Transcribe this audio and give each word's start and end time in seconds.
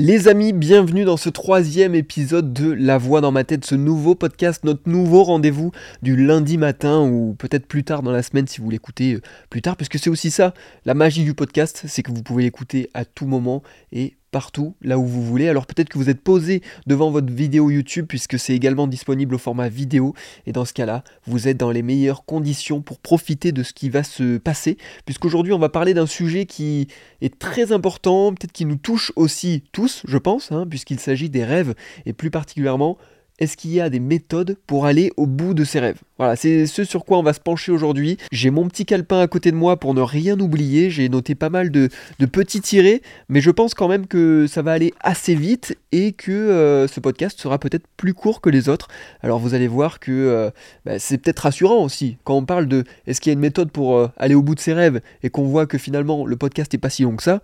Les 0.00 0.28
amis, 0.28 0.52
bienvenue 0.52 1.04
dans 1.04 1.16
ce 1.16 1.28
troisième 1.28 1.96
épisode 1.96 2.52
de 2.52 2.70
La 2.70 2.98
Voix 2.98 3.20
dans 3.20 3.32
ma 3.32 3.42
tête, 3.42 3.64
ce 3.64 3.74
nouveau 3.74 4.14
podcast, 4.14 4.62
notre 4.62 4.88
nouveau 4.88 5.24
rendez-vous 5.24 5.72
du 6.02 6.14
lundi 6.14 6.56
matin 6.56 7.00
ou 7.00 7.34
peut-être 7.36 7.66
plus 7.66 7.82
tard 7.82 8.04
dans 8.04 8.12
la 8.12 8.22
semaine 8.22 8.46
si 8.46 8.60
vous 8.60 8.70
l'écoutez 8.70 9.14
euh, 9.14 9.20
plus 9.50 9.60
tard, 9.60 9.76
parce 9.76 9.88
que 9.88 9.98
c'est 9.98 10.08
aussi 10.08 10.30
ça, 10.30 10.54
la 10.84 10.94
magie 10.94 11.24
du 11.24 11.34
podcast, 11.34 11.82
c'est 11.88 12.04
que 12.04 12.12
vous 12.12 12.22
pouvez 12.22 12.44
l'écouter 12.44 12.90
à 12.94 13.04
tout 13.04 13.26
moment 13.26 13.64
et 13.90 14.14
partout, 14.30 14.74
là 14.82 14.98
où 14.98 15.06
vous 15.06 15.22
voulez. 15.22 15.48
Alors 15.48 15.66
peut-être 15.66 15.88
que 15.88 15.98
vous 15.98 16.10
êtes 16.10 16.20
posé 16.20 16.62
devant 16.86 17.10
votre 17.10 17.32
vidéo 17.32 17.70
YouTube 17.70 18.06
puisque 18.08 18.38
c'est 18.38 18.54
également 18.54 18.86
disponible 18.86 19.34
au 19.34 19.38
format 19.38 19.68
vidéo. 19.68 20.14
Et 20.46 20.52
dans 20.52 20.64
ce 20.64 20.72
cas-là, 20.72 21.04
vous 21.26 21.48
êtes 21.48 21.56
dans 21.56 21.70
les 21.70 21.82
meilleures 21.82 22.24
conditions 22.24 22.80
pour 22.80 22.98
profiter 22.98 23.52
de 23.52 23.62
ce 23.62 23.72
qui 23.72 23.90
va 23.90 24.02
se 24.02 24.38
passer. 24.38 24.76
Puisqu'aujourd'hui, 25.04 25.52
on 25.52 25.58
va 25.58 25.68
parler 25.68 25.94
d'un 25.94 26.06
sujet 26.06 26.46
qui 26.46 26.88
est 27.20 27.38
très 27.38 27.72
important, 27.72 28.32
peut-être 28.32 28.52
qui 28.52 28.64
nous 28.64 28.76
touche 28.76 29.12
aussi 29.16 29.64
tous, 29.72 30.02
je 30.06 30.18
pense, 30.18 30.52
hein, 30.52 30.66
puisqu'il 30.68 31.00
s'agit 31.00 31.30
des 31.30 31.44
rêves 31.44 31.74
et 32.06 32.12
plus 32.12 32.30
particulièrement 32.30 32.98
est-ce 33.38 33.56
qu'il 33.56 33.72
y 33.72 33.80
a 33.80 33.88
des 33.90 34.00
méthodes 34.00 34.56
pour 34.66 34.86
aller 34.86 35.12
au 35.16 35.26
bout 35.26 35.54
de 35.54 35.64
ses 35.64 35.78
rêves? 35.78 36.00
Voilà, 36.18 36.34
c'est 36.34 36.66
ce 36.66 36.82
sur 36.84 37.04
quoi 37.04 37.18
on 37.18 37.22
va 37.22 37.32
se 37.32 37.40
pencher 37.40 37.70
aujourd'hui. 37.70 38.16
J'ai 38.32 38.50
mon 38.50 38.66
petit 38.68 38.84
calepin 38.84 39.20
à 39.20 39.28
côté 39.28 39.52
de 39.52 39.56
moi 39.56 39.78
pour 39.78 39.94
ne 39.94 40.00
rien 40.00 40.38
oublier. 40.40 40.90
J'ai 40.90 41.08
noté 41.08 41.36
pas 41.36 41.48
mal 41.48 41.70
de, 41.70 41.88
petits 42.32 42.60
tirés, 42.60 43.02
mais 43.28 43.40
je 43.40 43.50
pense 43.50 43.74
quand 43.74 43.86
même 43.86 44.08
que 44.08 44.46
ça 44.48 44.62
va 44.62 44.72
aller 44.72 44.92
assez 45.00 45.34
vite 45.36 45.78
et 45.92 46.12
que 46.12 46.32
euh, 46.32 46.88
ce 46.88 46.98
podcast 46.98 47.38
sera 47.38 47.58
peut-être 47.58 47.86
plus 47.96 48.14
court 48.14 48.40
que 48.40 48.50
les 48.50 48.68
autres. 48.68 48.88
Alors 49.22 49.38
vous 49.38 49.54
allez 49.54 49.68
voir 49.68 50.00
que 50.00 50.10
euh, 50.10 50.50
bah, 50.84 50.98
c'est 50.98 51.18
peut-être 51.18 51.40
rassurant 51.40 51.84
aussi 51.84 52.16
quand 52.24 52.34
on 52.34 52.44
parle 52.44 52.66
de 52.66 52.84
est-ce 53.06 53.20
qu'il 53.20 53.30
y 53.30 53.32
a 53.32 53.34
une 53.34 53.40
méthode 53.40 53.70
pour 53.70 53.96
euh, 53.96 54.08
aller 54.16 54.34
au 54.34 54.42
bout 54.42 54.54
de 54.56 54.60
ses 54.60 54.72
rêves? 54.72 55.00
et 55.22 55.30
qu'on 55.30 55.44
voit 55.44 55.66
que 55.66 55.78
finalement 55.78 56.26
le 56.26 56.36
podcast 56.36 56.72
n'est 56.72 56.78
pas 56.78 56.90
si 56.90 57.02
long 57.02 57.16
que 57.16 57.22
ça. 57.22 57.40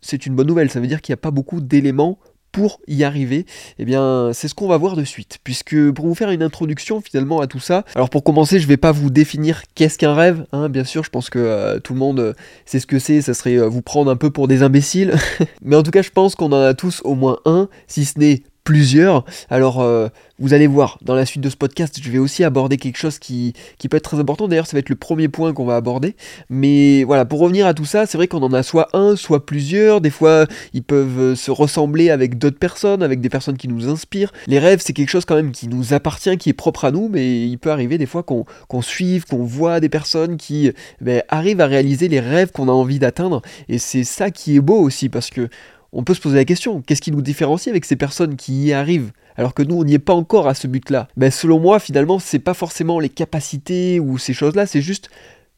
C'est 0.00 0.26
une 0.26 0.36
bonne 0.36 0.46
nouvelle, 0.46 0.70
ça 0.70 0.80
veut 0.80 0.86
dire 0.86 1.00
qu'il 1.00 1.12
n'y 1.12 1.18
a 1.18 1.22
pas 1.22 1.32
beaucoup 1.32 1.60
d'éléments 1.60 2.18
pour 2.52 2.80
y 2.86 3.04
arriver 3.04 3.46
Eh 3.78 3.84
bien, 3.84 4.30
c'est 4.32 4.48
ce 4.48 4.54
qu'on 4.54 4.68
va 4.68 4.76
voir 4.76 4.96
de 4.96 5.04
suite. 5.04 5.38
Puisque 5.44 5.90
pour 5.92 6.06
vous 6.06 6.14
faire 6.14 6.30
une 6.30 6.42
introduction 6.42 7.00
finalement 7.00 7.40
à 7.40 7.46
tout 7.46 7.60
ça, 7.60 7.84
alors 7.94 8.10
pour 8.10 8.24
commencer, 8.24 8.58
je 8.58 8.66
vais 8.66 8.76
pas 8.76 8.92
vous 8.92 9.10
définir 9.10 9.62
qu'est-ce 9.74 9.98
qu'un 9.98 10.14
rêve, 10.14 10.46
hein, 10.52 10.68
bien 10.68 10.84
sûr, 10.84 11.04
je 11.04 11.10
pense 11.10 11.30
que 11.30 11.38
euh, 11.38 11.78
tout 11.78 11.92
le 11.92 11.98
monde 11.98 12.34
sait 12.66 12.80
ce 12.80 12.86
que 12.86 12.98
c'est, 12.98 13.22
ça 13.22 13.34
serait 13.34 13.56
euh, 13.56 13.68
vous 13.68 13.82
prendre 13.82 14.10
un 14.10 14.16
peu 14.16 14.30
pour 14.30 14.48
des 14.48 14.62
imbéciles. 14.62 15.14
Mais 15.62 15.76
en 15.76 15.82
tout 15.82 15.90
cas, 15.90 16.02
je 16.02 16.10
pense 16.10 16.34
qu'on 16.34 16.52
en 16.52 16.62
a 16.62 16.74
tous 16.74 17.00
au 17.04 17.14
moins 17.14 17.38
un, 17.44 17.68
si 17.86 18.04
ce 18.04 18.18
n'est 18.18 18.42
plusieurs. 18.68 19.24
Alors, 19.48 19.80
euh, 19.80 20.08
vous 20.38 20.52
allez 20.52 20.66
voir, 20.66 20.98
dans 21.00 21.14
la 21.14 21.24
suite 21.24 21.42
de 21.42 21.48
ce 21.48 21.56
podcast, 21.56 21.98
je 22.02 22.10
vais 22.10 22.18
aussi 22.18 22.44
aborder 22.44 22.76
quelque 22.76 22.98
chose 22.98 23.18
qui, 23.18 23.54
peut 23.88 23.96
être 23.96 24.04
très 24.04 24.20
important. 24.20 24.46
D'ailleurs, 24.46 24.66
ça 24.66 24.76
va 24.76 24.80
être 24.80 24.90
le 24.90 24.94
premier 24.94 25.28
point 25.28 25.54
qu'on 25.54 25.64
va 25.64 25.74
aborder. 25.74 26.16
Mais 26.50 27.02
voilà, 27.04 27.24
pour 27.24 27.40
revenir 27.40 27.66
à 27.66 27.72
tout 27.72 27.86
ça, 27.86 28.04
c'est 28.04 28.18
vrai 28.18 28.28
qu'on 28.28 28.42
en 28.42 28.52
a 28.52 28.62
soit 28.62 28.90
un, 28.92 29.16
soit 29.16 29.46
plusieurs. 29.46 30.02
Des 30.02 30.10
fois, 30.10 30.44
ils 30.74 30.82
peuvent 30.82 31.18
euh, 31.18 31.34
se 31.34 31.50
ressembler 31.50 32.10
avec 32.10 32.36
d'autres 32.36 32.58
personnes, 32.58 33.02
avec 33.02 33.22
des 33.22 33.30
personnes 33.30 33.56
qui 33.56 33.68
nous 33.68 33.88
inspirent. 33.88 34.34
Les 34.46 34.58
rêves, 34.58 34.82
c'est 34.84 34.92
quelque 34.92 35.08
chose 35.08 35.24
quand 35.24 35.36
même 35.36 35.52
qui 35.52 35.66
nous 35.66 35.94
appartient, 35.94 36.36
qui 36.36 36.50
est 36.50 36.52
propre 36.52 36.84
à 36.84 36.90
nous, 36.90 37.08
mais 37.08 37.46
il 37.48 37.56
peut 37.56 37.70
arriver 37.70 37.96
des 37.96 38.04
fois 38.04 38.22
qu'on 38.22 38.82
suive, 38.82 39.24
qu'on 39.24 39.44
voit 39.44 39.80
des 39.80 39.88
personnes 39.88 40.36
qui 40.36 40.70
ben, 41.00 41.22
arrivent 41.30 41.62
à 41.62 41.66
réaliser 41.66 42.08
les 42.08 42.20
rêves 42.20 42.52
qu'on 42.52 42.68
a 42.68 42.72
envie 42.72 42.98
d'atteindre. 42.98 43.40
Et 43.70 43.78
c'est 43.78 44.04
ça 44.04 44.30
qui 44.30 44.56
est 44.56 44.60
beau 44.60 44.78
aussi, 44.78 45.08
parce 45.08 45.30
que 45.30 45.48
on 45.92 46.02
peut 46.02 46.14
se 46.14 46.20
poser 46.20 46.36
la 46.36 46.44
question, 46.44 46.82
qu'est-ce 46.82 47.00
qui 47.00 47.12
nous 47.12 47.22
différencie 47.22 47.68
avec 47.68 47.84
ces 47.84 47.96
personnes 47.96 48.36
qui 48.36 48.64
y 48.64 48.72
arrivent 48.72 49.12
alors 49.36 49.54
que 49.54 49.62
nous 49.62 49.76
on 49.76 49.84
n'y 49.84 49.94
est 49.94 50.00
pas 50.00 50.14
encore 50.14 50.48
à 50.48 50.54
ce 50.54 50.66
but-là? 50.66 51.08
Ben, 51.16 51.30
Selon 51.30 51.60
moi 51.60 51.78
finalement 51.78 52.18
c'est 52.18 52.38
pas 52.40 52.54
forcément 52.54 52.98
les 52.98 53.08
capacités 53.08 54.00
ou 54.00 54.18
ces 54.18 54.32
choses-là, 54.32 54.66
c'est 54.66 54.82
juste 54.82 55.10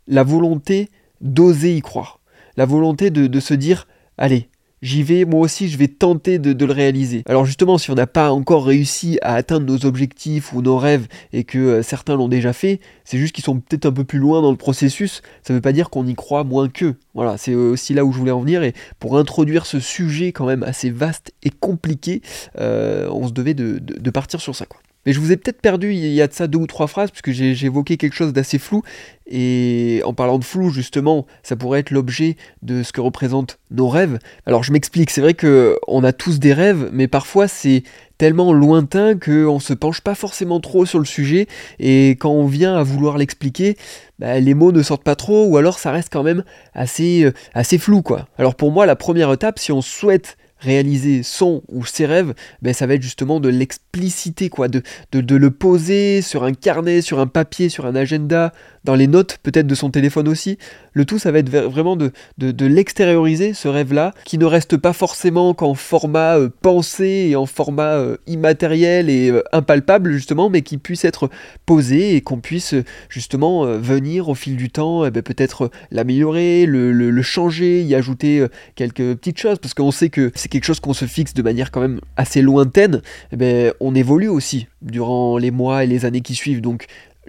la 0.07 0.23
volonté 0.23 0.91
d'oser 1.21 1.77
y 1.77 1.81
croire. 1.81 2.21
La 2.57 2.67
volonté 2.67 3.11
de 3.11 3.41
se 3.41 3.55
dire, 3.55 3.87
allez, 4.19 4.50
j'y 4.83 5.03
vais, 5.03 5.25
moi 5.25 5.41
aussi 5.41 5.69
je 5.69 5.77
vais 5.77 5.89
tenter 5.89 6.39
de, 6.39 6.65
le 6.65 6.73
réaliser. 6.73 7.23
Alors 7.27 7.45
justement, 7.45 7.79
si 7.79 7.91
on 7.91 7.95
n'a 7.95 8.07
pas 8.07 8.33
encore 8.33 8.65
réussi 8.65 9.19
à 9.23 9.35
atteindre 9.35 9.67
nos 9.67 9.87
objectifs 9.87 10.53
ou 10.53 10.63
nos 10.63 10.79
rêves 10.79 11.07
et 11.33 11.45
que 11.45 11.59
euh, 11.59 11.83
certains 11.83 12.17
l'ont 12.17 12.29
déjà 12.29 12.53
fait, 12.53 12.81
c'est 13.05 13.19
juste 13.19 13.35
qu'ils 13.35 13.45
sont 13.45 13.61
peut-être 13.61 13.87
un 13.87 13.93
peu 13.93 14.05
plus 14.05 14.19
loin 14.19 14.43
dans 14.43 14.51
le 14.51 14.57
processus, 14.57 15.23
ça 15.43 15.53
ne 15.53 15.59
veut 15.59 15.63
pas 15.63 15.73
dire 15.73 15.91
qu'on 15.91 16.07
y 16.07 16.15
croit 16.15 16.45
moins 16.45 16.69
qu'eux. 16.69 16.97
Voilà, 17.15 17.37
c'est 17.39 17.55
aussi 17.55 17.95
là 17.95 18.05
où 18.05 18.13
je 18.13 18.19
voulais 18.19 18.31
en 18.31 18.41
venir 18.41 18.63
et 18.63 18.75
pour 18.99 19.19
introduire 19.19 19.67
ce 19.67 19.81
sujet 19.81 20.33
quand 20.33 20.47
même 20.47 20.63
assez 20.63 20.91
vaste 20.91 21.33
et 21.43 21.51
compliqué, 21.51 22.23
euh, 22.59 23.09
on 23.11 23.29
se 23.29 23.33
devait 23.33 23.55
de, 23.55 24.11
partir 24.11 24.41
sur 24.41 24.57
ça. 24.57 24.67
Mais 25.07 25.13
je 25.13 25.21
vous 25.21 25.33
ai 25.33 25.37
peut-être 25.37 25.61
perdu 25.61 25.93
il 25.93 26.13
y 26.13 26.21
a 26.21 26.27
de 26.27 26.33
ça 26.33 26.47
deux 26.47 26.59
ou 26.59 26.67
trois 26.67 26.87
phrases, 26.87 27.11
puisque 27.11 27.31
j'ai 27.31 27.67
évoqué 27.67 27.97
quelque 27.97 28.15
chose 28.15 28.33
d'assez 28.33 28.59
flou. 28.59 28.83
Et 29.27 30.03
en 30.05 30.13
parlant 30.13 30.39
de 30.39 30.45
flou, 30.45 30.71
justement, 30.71 31.27
ça 31.43 31.57
pourrait 31.57 31.81
être 31.81 31.91
l'objet 31.91 32.37
de 32.63 32.83
ce 32.83 32.93
que 32.93 33.01
représentent 33.01 33.59
nos 33.71 33.89
rêves. 33.89 34.19
Alors 34.45 34.65
je 34.65 34.73
m'explique, 34.73 35.11
c'est 35.11 35.21
vrai 35.21 35.35
qu'on 35.35 36.05
a 36.05 36.13
tous 36.13 36.41
des 36.41 36.53
rêves, 36.53 36.91
mais 36.93 37.07
parfois 37.07 37.47
c'est 37.47 37.85
tellement 38.19 38.53
lointain 38.53 39.17
qu'on 39.17 39.55
ne 39.55 39.61
se 39.61 39.73
penche 39.73 40.03
pas 40.03 40.15
forcément 40.15 40.61
trop 40.61 40.85
sur 40.85 40.99
le 40.99 41.05
sujet. 41.05 41.47
Et 41.79 42.11
quand 42.11 42.31
on 42.31 42.47
vient 42.47 42.77
à 42.77 42.83
vouloir 42.83 43.17
l'expliquer, 43.17 43.77
bah, 44.19 44.39
les 44.41 44.53
mots 44.55 44.73
ne 44.73 44.83
sortent 44.83 45.05
pas 45.05 45.17
trop, 45.17 45.47
ou 45.47 45.57
alors 45.57 45.79
ça 45.79 45.93
reste 45.93 46.13
quand 46.13 46.25
même 46.25 46.45
assez, 46.75 47.23
euh, 47.25 47.33
assez 47.55 47.79
flou. 47.79 48.03
quoi. 48.03 48.27
Alors 48.37 48.57
pour 48.57 48.73
moi, 48.73 48.85
la 48.85 48.97
première 48.97 49.33
étape, 49.33 49.59
si 49.59 49.73
on 49.73 49.81
souhaite 49.81 50.37
réaliser 50.61 51.23
son 51.23 51.63
ou 51.69 51.85
ses 51.85 52.07
rêves, 52.07 52.35
ben 52.63 52.73
ça 52.73 52.87
va 52.87 52.95
être 52.95 53.03
justement 53.03 53.41
de 53.41 53.49
l'expliciter, 53.49 54.49
quoi, 54.49 54.69
de, 54.69 54.83
de, 55.13 55.21
de, 55.21 55.37
le 55.37 55.51
poser 55.51 56.23
sur 56.23 56.45
un 56.45 56.53
carnet, 56.53 57.03
sur 57.03 57.19
un 57.19 57.27
papier, 57.27 57.69
sur 57.69 57.87
un 57.87 57.95
agenda, 57.95 58.53
dans 58.85 58.95
les 58.95 59.07
notes 59.07 59.39
peut-être 59.43 59.67
de 59.67 59.75
son 59.75 59.91
téléphone 59.91 60.29
aussi. 60.29 60.59
Le 60.93 61.05
tout, 61.05 61.19
ça 61.19 61.31
va 61.31 61.39
être 61.39 61.51
vraiment 61.51 61.97
de, 61.97 62.13
de, 62.39 62.67
l'extérioriser, 62.67 63.55
ce 63.55 63.69
rêve-là, 63.69 64.13
qui 64.25 64.39
ne 64.39 64.45
reste 64.45 64.77
pas 64.77 64.93
forcément 64.93 65.55
qu'en 65.55 65.75
format 65.75 66.39
euh, 66.39 66.49
pensé 66.63 67.29
et 67.31 67.37
en 67.37 67.47
format 67.47 67.97
euh, 67.97 68.17
immatériel 68.27 69.11
et 69.11 69.31
euh, 69.31 69.43
impalpable, 69.53 70.13
justement, 70.13 70.51
mais 70.51 70.63
qui 70.63 70.79
puisse 70.79 71.05
être 71.05 71.31
posé 71.67 72.17
et 72.17 72.21
qu'on 72.21 72.41
puisse 72.41 72.75
justement 73.09 73.65
venir 73.79 74.29
au 74.29 74.35
fil 74.35 74.57
du 74.57 74.71
temps, 74.71 75.05
eh 75.05 75.11
ben, 75.11 75.23
peut-être 75.23 75.71
l'améliorer, 75.91 76.67
le, 76.67 77.23
changer, 77.23 77.83
y 77.83 77.95
ajouter 77.95 78.47
quelques 78.75 79.15
petites 79.17 79.39
choses, 79.39 79.59
parce 79.59 79.75
qu'on 79.75 79.91
sait 79.91 80.09
que 80.09 80.33
c'est 80.35 80.49
quelque 80.49 80.65
chose 80.65 80.81
qu'on 80.81 80.95
se 80.95 81.05
fixe 81.05 81.35
de 81.35 81.43
manière 81.43 81.71
quand 81.71 81.81
même 81.81 82.01
assez 82.17 82.41
lointaine, 82.43 83.03
eh 83.33 83.37
ben, 83.37 83.73
on 83.81 83.95
évolue 83.95 84.29
aussi 84.29 84.69
durant 84.83 85.39
les 85.39 85.51
mois 85.51 85.85
et 85.85 85.87
les 85.87 86.05
années 86.05 86.23
qui 86.23 86.35
suivent. 86.35 86.61
Donc 86.61 86.87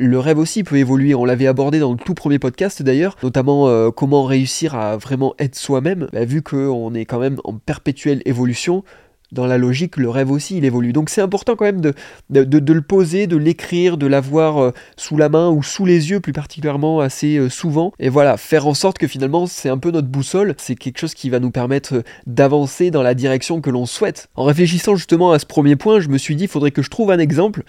le 0.08 0.20
rêve 0.20 0.40
aussi 0.40 0.64
peut 0.64 0.78
évoluer, 0.78 1.14
on 1.14 1.26
l'avait 1.26 1.48
abordé 1.48 1.80
dans 1.80 1.92
le 1.92 1.98
tout 1.98 2.16
premier 2.16 2.40
podcast 2.40 2.82
d'ailleurs, 2.82 3.16
notamment 3.22 3.68
euh, 3.68 3.92
comment 3.92 4.24
réussir 4.24 4.76
à 4.76 4.98
vraiment 4.98 5.36
être 5.38 5.56
soi-même, 5.56 6.08
bah, 6.12 6.26
vu 6.26 6.42
qu'on 6.42 6.94
est 6.96 7.06
quand 7.06 7.20
même 7.20 7.38
en 7.44 7.54
perpétuelle 7.54 8.22
évolution, 8.26 8.84
dans 9.32 9.46
la 9.46 9.58
logique, 9.58 9.98
le 9.98 10.10
rêve 10.10 10.32
aussi, 10.32 10.58
il 10.58 10.66
évolue. 10.66 10.92
Donc 10.94 11.10
c'est 11.10 11.22
important 11.22 11.56
quand 11.56 11.66
même 11.66 11.82
de, 11.82 11.94
de, 12.30 12.74
le 12.74 12.82
poser, 12.82 13.28
de 13.28 13.38
l'écrire, 13.38 13.98
de 13.98 14.06
l'avoir 14.06 14.62
euh, 14.62 14.72
sous 14.98 15.16
la 15.16 15.30
main 15.30 15.50
ou 15.50 15.64
sous 15.64 15.86
les 15.86 16.10
yeux 16.10 16.20
plus 16.20 16.34
particulièrement 16.34 17.00
assez 17.00 17.38
euh, 17.38 17.50
souvent. 17.50 17.94
Et 18.00 18.10
voilà, 18.10 18.38
faire 18.38 18.68
en 18.68 18.74
sorte 18.74 18.98
que 18.98 19.08
finalement 19.08 19.48
c'est 19.48 19.70
un 19.70 19.78
peu 19.78 19.92
notre 19.92 20.10
boussole, 20.10 20.56
c'est 20.58 20.76
quelque 20.76 21.00
chose 21.00 21.14
qui 21.14 21.30
va 21.30 21.40
nous 21.40 21.52
permettre 21.52 21.96
euh, 21.96 22.04
d'avancer 22.28 22.92
dans 22.92 23.04
la 23.04 23.14
direction 23.14 23.62
que 23.62 23.70
l'on 23.70 23.86
souhaite. 23.86 24.28
En 24.36 24.44
réfléchissant 24.44 24.96
justement 24.96 25.32
à 25.32 25.40
ce 25.40 25.46
premier 25.46 25.76
point, 25.76 26.02
je 26.02 26.10
me 26.10 26.18
suis 26.18 26.36
dit, 26.36 26.44
il 26.46 26.50
faudrait 26.50 26.72
que 26.72 26.82
je 26.82 26.90
trouve 26.90 27.12
un 27.12 27.20
exemple 27.20 27.64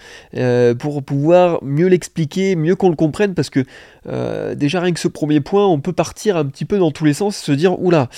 pour 0.79 1.03
pouvoir 1.03 1.63
mieux 1.63 1.87
l'expliquer, 1.87 2.55
mieux 2.55 2.75
qu'on 2.75 2.89
le 2.89 2.95
comprenne, 2.95 3.33
parce 3.33 3.49
que 3.49 3.65
déjà 4.55 4.81
rien 4.81 4.93
que 4.93 4.99
ce 4.99 5.07
premier 5.07 5.39
point, 5.39 5.65
on 5.67 5.79
peut 5.79 5.93
partir 5.93 6.37
un 6.37 6.45
petit 6.45 6.65
peu 6.65 6.77
dans 6.77 6.91
tous 6.91 7.05
les 7.05 7.13
sens, 7.13 7.37
se 7.37 7.51
dire, 7.51 7.79
oula, 7.79 8.09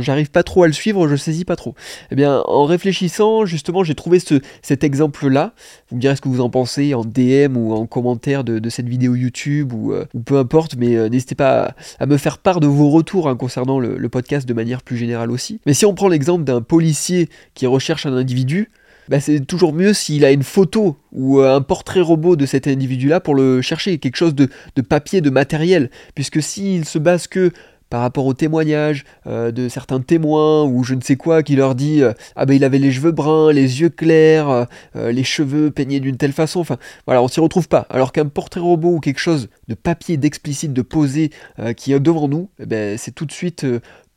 j'arrive 0.00 0.30
pas 0.30 0.42
trop 0.42 0.64
à 0.64 0.66
le 0.66 0.72
suivre, 0.72 1.08
je 1.08 1.16
saisis 1.16 1.44
pas 1.44 1.56
trop. 1.56 1.74
Eh 2.10 2.14
bien, 2.14 2.42
en 2.50 2.64
réfléchissant, 2.64 3.44
justement, 3.44 3.84
j'ai 3.84 3.94
trouvé 3.94 4.18
ce, 4.20 4.40
cet 4.62 4.84
exemple-là. 4.84 5.54
Vous 5.88 5.96
me 5.96 6.00
direz 6.00 6.16
ce 6.16 6.20
que 6.20 6.28
vous 6.28 6.40
en 6.40 6.50
pensez 6.50 6.94
en 6.94 7.04
DM 7.04 7.56
ou 7.56 7.72
en 7.72 7.86
commentaire 7.86 8.44
de, 8.44 8.68
cette 8.68 8.88
vidéo 8.88 9.14
YouTube 9.14 9.72
ou, 9.72 9.92
euh, 9.92 10.04
peu 10.24 10.38
importe, 10.38 10.76
mais 10.76 10.96
euh, 10.96 11.08
n'hésitez 11.08 11.34
pas 11.34 11.74
à, 11.98 12.06
me 12.06 12.16
faire 12.16 12.38
part 12.38 12.60
de 12.60 12.66
vos 12.66 12.90
retours 12.90 13.28
hein, 13.28 13.36
concernant 13.36 13.78
le, 13.78 14.08
podcast 14.08 14.48
de 14.48 14.54
manière 14.54 14.82
plus 14.82 14.96
générale 14.96 15.30
aussi. 15.30 15.60
Mais 15.66 15.74
si 15.74 15.86
on 15.86 15.94
prend 15.94 16.08
l'exemple 16.08 16.42
d'un 16.42 16.62
policier 16.62 17.28
qui 17.54 17.66
recherche 17.66 18.06
un 18.06 18.12
individu, 18.12 18.70
bah, 19.08 19.20
c'est 19.20 19.40
toujours 19.40 19.72
mieux 19.72 19.92
s'il 19.92 20.24
a 20.24 20.32
une 20.32 20.42
photo 20.42 20.96
ou 21.12 21.40
euh, 21.40 21.54
un 21.54 21.60
portrait 21.60 22.00
robot 22.00 22.36
de 22.36 22.46
cet 22.46 22.66
individu-là 22.66 23.20
pour 23.20 23.34
le 23.34 23.62
chercher, 23.62 23.98
quelque 23.98 24.16
chose 24.16 24.34
de, 24.34 24.48
de 24.76 24.82
papier, 24.82 25.20
de 25.20 25.30
matériel. 25.30 25.90
Puisque 26.14 26.42
s'il 26.42 26.84
se 26.84 26.98
base 26.98 27.26
que 27.26 27.52
par 27.90 28.00
rapport 28.00 28.24
aux 28.24 28.34
témoignages 28.34 29.04
euh, 29.26 29.50
de 29.50 29.68
certains 29.68 30.00
témoins 30.00 30.64
ou 30.64 30.84
je 30.84 30.94
ne 30.94 31.02
sais 31.02 31.16
quoi 31.16 31.42
qui 31.42 31.56
leur 31.56 31.74
dit 31.74 32.02
euh, 32.02 32.12
ah 32.36 32.46
ben 32.46 32.54
il 32.54 32.64
avait 32.64 32.78
les 32.78 32.92
cheveux 32.92 33.10
bruns, 33.10 33.52
les 33.52 33.80
yeux 33.80 33.90
clairs, 33.90 34.48
euh, 34.96 35.12
les 35.12 35.24
cheveux 35.24 35.70
peignés 35.70 36.00
d'une 36.00 36.16
telle 36.16 36.32
façon, 36.32 36.60
enfin 36.60 36.78
voilà 37.06 37.22
on 37.22 37.28
s'y 37.28 37.40
retrouve 37.40 37.68
pas. 37.68 37.86
Alors 37.90 38.12
qu'un 38.12 38.26
portrait 38.26 38.60
robot 38.60 38.94
ou 38.94 39.00
quelque 39.00 39.18
chose 39.18 39.48
de 39.68 39.74
papier, 39.74 40.16
d'explicite, 40.16 40.72
de 40.72 40.82
posé 40.82 41.30
qui 41.76 41.92
est 41.92 42.00
devant 42.00 42.28
nous, 42.28 42.48
eh 42.60 42.66
ben, 42.66 42.96
c'est 42.96 43.10
tout 43.10 43.26
de 43.26 43.32
suite 43.32 43.66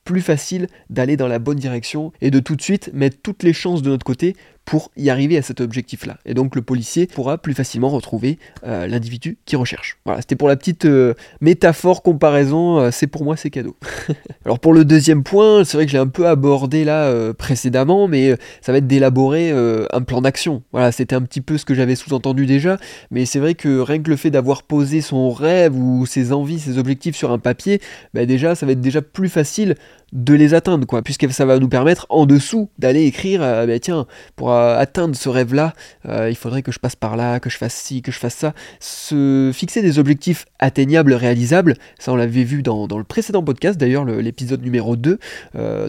plus 0.03 0.21
facile 0.21 0.67
d'aller 0.89 1.17
dans 1.17 1.27
la 1.27 1.39
bonne 1.39 1.57
direction 1.57 2.11
et 2.21 2.29
de 2.29 2.39
tout 2.39 2.55
de 2.55 2.61
suite 2.61 2.91
mettre 2.93 3.17
toutes 3.23 3.43
les 3.43 3.53
chances 3.53 3.81
de 3.81 3.89
notre 3.89 4.05
côté 4.05 4.35
pour 4.65 4.91
y 4.95 5.09
arriver 5.09 5.37
à 5.37 5.41
cet 5.41 5.61
objectif-là. 5.61 6.17
Et 6.25 6.33
donc 6.33 6.55
le 6.55 6.61
policier 6.61 7.07
pourra 7.07 7.37
plus 7.37 7.53
facilement 7.53 7.89
retrouver 7.89 8.37
euh, 8.65 8.87
l'individu 8.87 9.37
qui 9.45 9.55
recherche. 9.55 9.97
Voilà, 10.05 10.21
c'était 10.21 10.35
pour 10.35 10.47
la 10.47 10.55
petite 10.55 10.85
euh, 10.85 11.13
métaphore 11.41 12.01
comparaison, 12.01 12.79
euh, 12.79 12.89
c'est 12.91 13.07
pour 13.07 13.23
moi 13.25 13.35
c'est 13.35 13.49
cadeau. 13.49 13.75
Alors 14.45 14.59
pour 14.59 14.73
le 14.73 14.85
deuxième 14.85 15.23
point, 15.23 15.63
c'est 15.65 15.77
vrai 15.77 15.85
que 15.85 15.91
j'ai 15.91 15.97
un 15.97 16.07
peu 16.07 16.27
abordé 16.27 16.85
là 16.85 17.33
précédemment, 17.33 18.07
mais 18.07 18.35
ça 18.61 18.71
va 18.71 18.77
être 18.77 18.87
d'élaborer 18.87 19.51
un 19.51 20.01
plan 20.01 20.21
d'action. 20.21 20.63
Voilà, 20.71 20.91
c'était 20.91 21.15
un 21.15 21.21
petit 21.21 21.41
peu 21.41 21.57
ce 21.57 21.65
que 21.65 21.73
j'avais 21.73 21.95
sous-entendu 21.95 22.45
déjà, 22.45 22.77
mais 23.11 23.25
c'est 23.25 23.39
vrai 23.39 23.55
que 23.55 23.79
rien 23.79 24.01
que 24.01 24.09
le 24.09 24.15
fait 24.15 24.31
d'avoir 24.31 24.63
posé 24.63 25.01
son 25.01 25.31
rêve 25.31 25.75
ou 25.75 26.05
ses 26.05 26.31
envies, 26.31 26.59
ses 26.59 26.77
objectifs 26.77 27.15
sur 27.15 27.31
un 27.31 27.39
papier, 27.39 27.81
bah 28.13 28.25
déjà 28.25 28.55
ça 28.55 28.65
va 28.65 28.73
être 28.73 28.81
déjà 28.81 29.01
plus 29.01 29.29
facile 29.29 29.75
de 30.11 30.33
les 30.35 30.53
atteindre, 30.53 30.85
quoi, 30.85 31.01
puisque 31.01 31.31
ça 31.31 31.45
va 31.45 31.57
nous 31.57 31.69
permettre 31.69 32.05
en 32.09 32.25
dessous 32.25 32.69
d'aller 32.77 33.05
écrire, 33.05 33.39
bah, 33.41 33.79
tiens, 33.79 34.05
pour 34.35 34.52
atteindre 34.53 35.15
ce 35.15 35.29
rêve-là, 35.29 35.73
euh, 36.07 36.29
il 36.29 36.35
faudrait 36.35 36.61
que 36.61 36.71
je 36.71 36.79
passe 36.79 36.95
par 36.95 37.15
là, 37.15 37.39
que 37.39 37.49
je 37.49 37.57
fasse 37.57 37.73
ci, 37.73 38.01
que 38.01 38.11
je 38.11 38.19
fasse 38.19 38.35
ça. 38.35 38.53
Se 38.79 39.51
fixer 39.53 39.81
des 39.81 39.99
objectifs 39.99 40.45
atteignables, 40.59 41.13
réalisables, 41.13 41.75
ça 41.99 42.11
on 42.11 42.15
l'avait 42.15 42.43
vu 42.43 42.63
dans, 42.63 42.87
le 42.87 43.03
précédent 43.03 43.43
podcast, 43.43 43.79
d'ailleurs 43.79 44.05
l'épisode 44.05 44.61
numéro 44.61 44.95
2, 44.95 45.19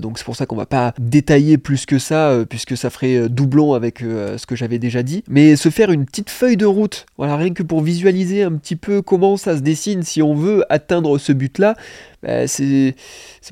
donc 0.00 0.19
c'est 0.19 0.25
pour 0.25 0.37
ça 0.37 0.46
qu'on 0.46 0.56
va 0.56 0.66
pas 0.66 0.94
détailler 0.99 1.58
plus 1.58 1.87
que 1.87 1.99
ça, 1.99 2.44
puisque 2.49 2.76
ça 2.76 2.90
ferait 2.90 3.28
doublon 3.28 3.75
avec 3.75 4.00
ce 4.00 4.46
que 4.46 4.56
j'avais 4.56 4.78
déjà 4.78 5.02
dit, 5.02 5.22
mais 5.28 5.56
se 5.56 5.69
faire 5.69 5.90
une 5.90 6.06
petite 6.06 6.31
feuille 6.31 6.56
de 6.56 6.66
route, 6.66 7.06
voilà, 7.19 7.37
rien 7.37 7.52
que 7.52 7.62
pour 7.62 7.82
visualiser 7.82 8.43
un 8.43 8.52
petit 8.52 8.76
peu 8.76 9.02
comment 9.02 9.37
ça 9.37 9.56
se 9.56 9.62
dessine 9.62 10.02
si 10.02 10.22
on 10.22 10.34
veut 10.34 10.64
atteindre 10.69 11.19
ce 11.19 11.32
but-là, 11.32 11.76
bah, 12.25 12.49
c'est 12.49 12.94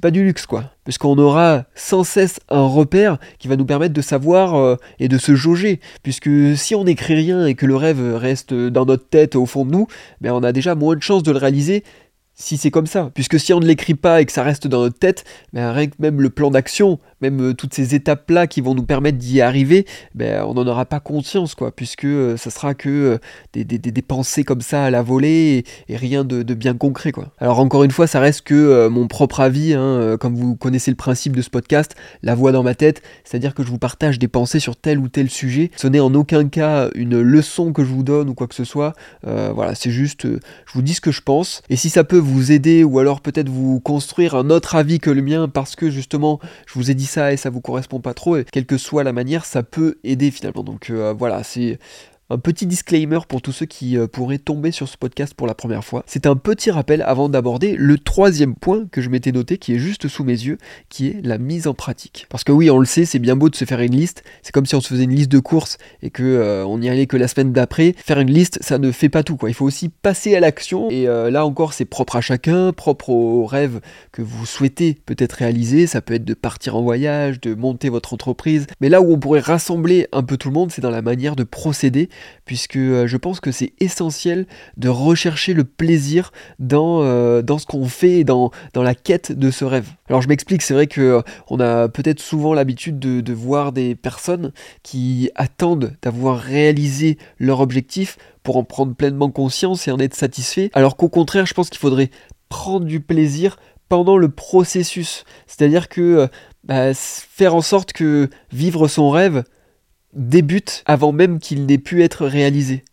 pas 0.00 0.10
du 0.10 0.24
luxe 0.24 0.46
quoi. 0.46 0.64
Puisqu'on 0.84 1.18
aura 1.18 1.64
sans 1.74 2.04
cesse 2.04 2.40
un 2.48 2.66
repère 2.66 3.18
qui 3.38 3.46
va 3.46 3.56
nous 3.56 3.66
permettre 3.66 3.94
de 3.94 4.00
savoir 4.00 4.56
euh, 4.56 4.76
et 4.98 5.08
de 5.08 5.18
se 5.18 5.34
jauger. 5.34 5.78
Puisque 6.02 6.30
si 6.56 6.74
on 6.74 6.84
n'écrit 6.84 7.14
rien 7.14 7.46
et 7.46 7.54
que 7.54 7.66
le 7.66 7.76
rêve 7.76 8.16
reste 8.16 8.54
dans 8.54 8.86
notre 8.86 9.06
tête 9.06 9.36
au 9.36 9.46
fond 9.46 9.64
de 9.66 9.70
nous, 9.70 9.86
ben 10.20 10.32
on 10.32 10.42
a 10.42 10.52
déjà 10.52 10.74
moins 10.74 10.96
de 10.96 11.02
chances 11.02 11.22
de 11.22 11.30
le 11.30 11.38
réaliser 11.38 11.84
si 12.34 12.56
c'est 12.56 12.70
comme 12.70 12.86
ça. 12.86 13.10
Puisque 13.14 13.38
si 13.38 13.52
on 13.52 13.60
ne 13.60 13.66
l'écrit 13.66 13.94
pas 13.94 14.20
et 14.20 14.26
que 14.26 14.32
ça 14.32 14.42
reste 14.42 14.66
dans 14.66 14.80
notre 14.80 14.98
tête, 14.98 15.24
ben 15.52 15.70
rien 15.72 15.86
que 15.86 15.94
même 15.98 16.20
le 16.20 16.30
plan 16.30 16.50
d'action, 16.50 16.98
même 17.20 17.40
euh, 17.40 17.54
toutes 17.54 17.74
ces 17.74 17.94
étapes-là 17.94 18.46
qui 18.46 18.60
vont 18.60 18.74
nous 18.74 18.84
permettre 18.84 19.18
d'y 19.18 19.40
arriver, 19.40 19.86
ben, 20.14 20.42
on 20.44 20.54
n'en 20.54 20.66
aura 20.66 20.86
pas 20.86 21.00
conscience, 21.00 21.54
quoi, 21.54 21.70
puisque 21.74 22.04
euh, 22.04 22.36
ça 22.36 22.50
sera 22.50 22.74
que 22.74 23.18
euh, 23.54 23.62
des, 23.64 24.02
pensées 24.02 24.44
comme 24.44 24.60
ça 24.60 24.84
à 24.84 24.90
la 24.90 25.02
volée 25.02 25.64
et, 25.88 25.96
rien 25.96 26.24
de, 26.24 26.42
bien 26.54 26.74
concret, 26.74 27.12
quoi. 27.12 27.28
Alors 27.38 27.60
encore 27.60 27.84
une 27.84 27.90
fois, 27.90 28.06
ça 28.06 28.18
reste 28.18 28.42
que 28.42 28.88
mon 28.88 29.06
propre 29.06 29.40
avis, 29.40 29.74
hein, 29.74 30.16
comme 30.18 30.34
vous 30.34 30.56
connaissez 30.56 30.90
le 30.90 30.96
principe 30.96 31.36
de 31.36 31.42
ce 31.42 31.50
podcast, 31.50 31.94
la 32.22 32.34
voix 32.34 32.50
dans 32.50 32.64
ma 32.64 32.74
tête, 32.74 33.02
c'est-à-dire 33.24 33.54
que 33.54 33.62
je 33.62 33.68
vous 33.68 33.78
partage 33.78 34.18
des 34.18 34.26
pensées 34.26 34.58
sur 34.58 34.74
tel 34.74 34.98
ou 34.98 35.08
tel 35.08 35.30
sujet. 35.30 35.70
Ce 35.76 35.86
n'est 35.86 36.00
en 36.00 36.12
aucun 36.14 36.48
cas 36.48 36.88
une 36.94 37.20
leçon 37.20 37.72
que 37.72 37.84
je 37.84 37.90
vous 37.90 38.02
donne 38.02 38.28
ou 38.28 38.34
quoi 38.34 38.48
que 38.48 38.54
ce 38.54 38.64
soit. 38.64 38.94
voilà, 39.22 39.74
c'est 39.76 39.90
juste, 39.90 40.26
je 40.26 40.72
vous 40.72 40.82
dis 40.82 40.94
ce 40.94 41.00
que 41.00 41.12
je 41.12 41.22
pense. 41.22 41.62
Et 41.70 41.76
si 41.76 41.88
ça 41.88 42.02
peut 42.02 42.21
vous 42.22 42.52
aider 42.52 42.84
ou 42.84 42.98
alors 42.98 43.20
peut-être 43.20 43.48
vous 43.48 43.80
construire 43.80 44.34
un 44.34 44.50
autre 44.50 44.74
avis 44.74 44.98
que 44.98 45.10
le 45.10 45.22
mien 45.22 45.48
parce 45.48 45.76
que 45.76 45.90
justement, 45.90 46.40
je 46.66 46.74
vous 46.74 46.90
ai 46.90 46.94
dit 46.94 47.06
ça 47.06 47.32
et 47.32 47.36
ça 47.36 47.50
vous 47.50 47.60
correspond 47.60 48.00
pas 48.00 48.14
trop, 48.14 48.36
et 48.36 48.44
quelle 48.50 48.66
que 48.66 48.78
soit 48.78 49.04
la 49.04 49.12
manière, 49.12 49.44
ça 49.44 49.62
peut 49.62 49.98
aider 50.04 50.30
finalement. 50.30 50.62
Donc 50.62 50.90
euh, 50.90 51.14
voilà, 51.16 51.42
c'est 51.42 51.78
un 52.32 52.38
petit 52.38 52.66
disclaimer 52.66 53.18
pour 53.28 53.42
tous 53.42 53.52
ceux 53.52 53.66
qui 53.66 53.98
euh, 53.98 54.06
pourraient 54.06 54.38
tomber 54.38 54.72
sur 54.72 54.88
ce 54.88 54.96
podcast 54.96 55.34
pour 55.34 55.46
la 55.46 55.54
première 55.54 55.84
fois. 55.84 56.02
C'est 56.06 56.26
un 56.26 56.34
petit 56.34 56.70
rappel 56.70 57.02
avant 57.02 57.28
d'aborder 57.28 57.76
le 57.76 57.98
troisième 57.98 58.54
point 58.54 58.86
que 58.90 59.02
je 59.02 59.10
m'étais 59.10 59.32
noté 59.32 59.58
qui 59.58 59.74
est 59.74 59.78
juste 59.78 60.08
sous 60.08 60.24
mes 60.24 60.32
yeux, 60.32 60.56
qui 60.88 61.08
est 61.08 61.20
la 61.22 61.36
mise 61.36 61.66
en 61.66 61.74
pratique. 61.74 62.26
Parce 62.30 62.42
que 62.42 62.50
oui, 62.50 62.70
on 62.70 62.78
le 62.78 62.86
sait, 62.86 63.04
c'est 63.04 63.18
bien 63.18 63.36
beau 63.36 63.50
de 63.50 63.54
se 63.54 63.66
faire 63.66 63.80
une 63.80 63.94
liste. 63.94 64.24
C'est 64.42 64.50
comme 64.50 64.64
si 64.64 64.74
on 64.74 64.80
se 64.80 64.88
faisait 64.88 65.04
une 65.04 65.14
liste 65.14 65.30
de 65.30 65.40
courses 65.40 65.76
et 66.00 66.08
que 66.08 66.22
euh, 66.22 66.64
on 66.64 66.80
y 66.80 66.88
allait 66.88 67.06
que 67.06 67.18
la 67.18 67.28
semaine 67.28 67.52
d'après. 67.52 67.94
Faire 67.98 68.18
une 68.18 68.30
liste, 68.30 68.58
ça 68.62 68.78
ne 68.78 68.90
fait 68.92 69.10
pas 69.10 69.22
tout 69.22 69.36
quoi. 69.36 69.50
Il 69.50 69.54
faut 69.54 69.66
aussi 69.66 69.90
passer 69.90 70.34
à 70.34 70.40
l'action. 70.40 70.88
Et 70.90 71.06
euh, 71.08 71.30
là 71.30 71.44
encore, 71.44 71.74
c'est 71.74 71.84
propre 71.84 72.16
à 72.16 72.22
chacun, 72.22 72.72
propre 72.72 73.10
aux 73.10 73.44
rêves 73.44 73.80
que 74.10 74.22
vous 74.22 74.46
souhaitez 74.46 74.96
peut-être 75.04 75.32
réaliser. 75.32 75.86
Ça 75.86 76.00
peut 76.00 76.14
être 76.14 76.24
de 76.24 76.34
partir 76.34 76.76
en 76.76 76.82
voyage, 76.82 77.42
de 77.42 77.54
monter 77.54 77.90
votre 77.90 78.14
entreprise. 78.14 78.66
Mais 78.80 78.88
là 78.88 79.02
où 79.02 79.12
on 79.12 79.18
pourrait 79.18 79.40
rassembler 79.40 80.06
un 80.12 80.22
peu 80.22 80.38
tout 80.38 80.48
le 80.48 80.54
monde, 80.54 80.72
c'est 80.72 80.80
dans 80.80 80.90
la 80.90 81.02
manière 81.02 81.36
de 81.36 81.44
procéder 81.44 82.08
puisque 82.44 82.76
euh, 82.76 83.06
je 83.06 83.16
pense 83.16 83.40
que 83.40 83.52
c'est 83.52 83.72
essentiel 83.80 84.46
de 84.76 84.88
rechercher 84.88 85.54
le 85.54 85.64
plaisir 85.64 86.32
dans, 86.58 87.02
euh, 87.02 87.42
dans 87.42 87.58
ce 87.58 87.66
qu'on 87.66 87.86
fait 87.86 88.20
et 88.20 88.24
dans, 88.24 88.50
dans 88.74 88.82
la 88.82 88.94
quête 88.94 89.32
de 89.32 89.50
ce 89.50 89.64
rêve. 89.64 89.88
Alors 90.08 90.22
je 90.22 90.28
m'explique, 90.28 90.62
c'est 90.62 90.74
vrai 90.74 90.86
que 90.86 91.22
euh, 91.50 91.58
a 91.58 91.88
peut-être 91.88 92.20
souvent 92.20 92.54
l'habitude 92.54 92.98
de, 92.98 93.20
de 93.20 93.32
voir 93.32 93.72
des 93.72 93.94
personnes 93.94 94.52
qui 94.82 95.30
attendent 95.34 95.96
d'avoir 96.02 96.38
réalisé 96.38 97.18
leur 97.38 97.60
objectif 97.60 98.16
pour 98.42 98.56
en 98.56 98.64
prendre 98.64 98.94
pleinement 98.94 99.30
conscience 99.30 99.86
et 99.86 99.92
en 99.92 99.98
être 99.98 100.14
satisfait, 100.14 100.70
alors 100.74 100.96
qu'au 100.96 101.08
contraire, 101.08 101.46
je 101.46 101.54
pense 101.54 101.70
qu'il 101.70 101.78
faudrait 101.78 102.10
prendre 102.48 102.84
du 102.84 103.00
plaisir 103.00 103.56
pendant 103.88 104.16
le 104.16 104.28
processus. 104.28 105.24
C'est-à-dire 105.46 105.88
que 105.88 106.28
bah, 106.64 106.94
faire 106.94 107.54
en 107.54 107.60
sorte 107.60 107.92
que 107.92 108.30
vivre 108.52 108.88
son 108.88 109.10
rêve, 109.10 109.44
débute 110.12 110.82
avant 110.86 111.12
même 111.12 111.38
qu'il 111.38 111.66
n'ait 111.66 111.78
pu 111.78 112.02
être 112.02 112.26
réalisé. 112.26 112.84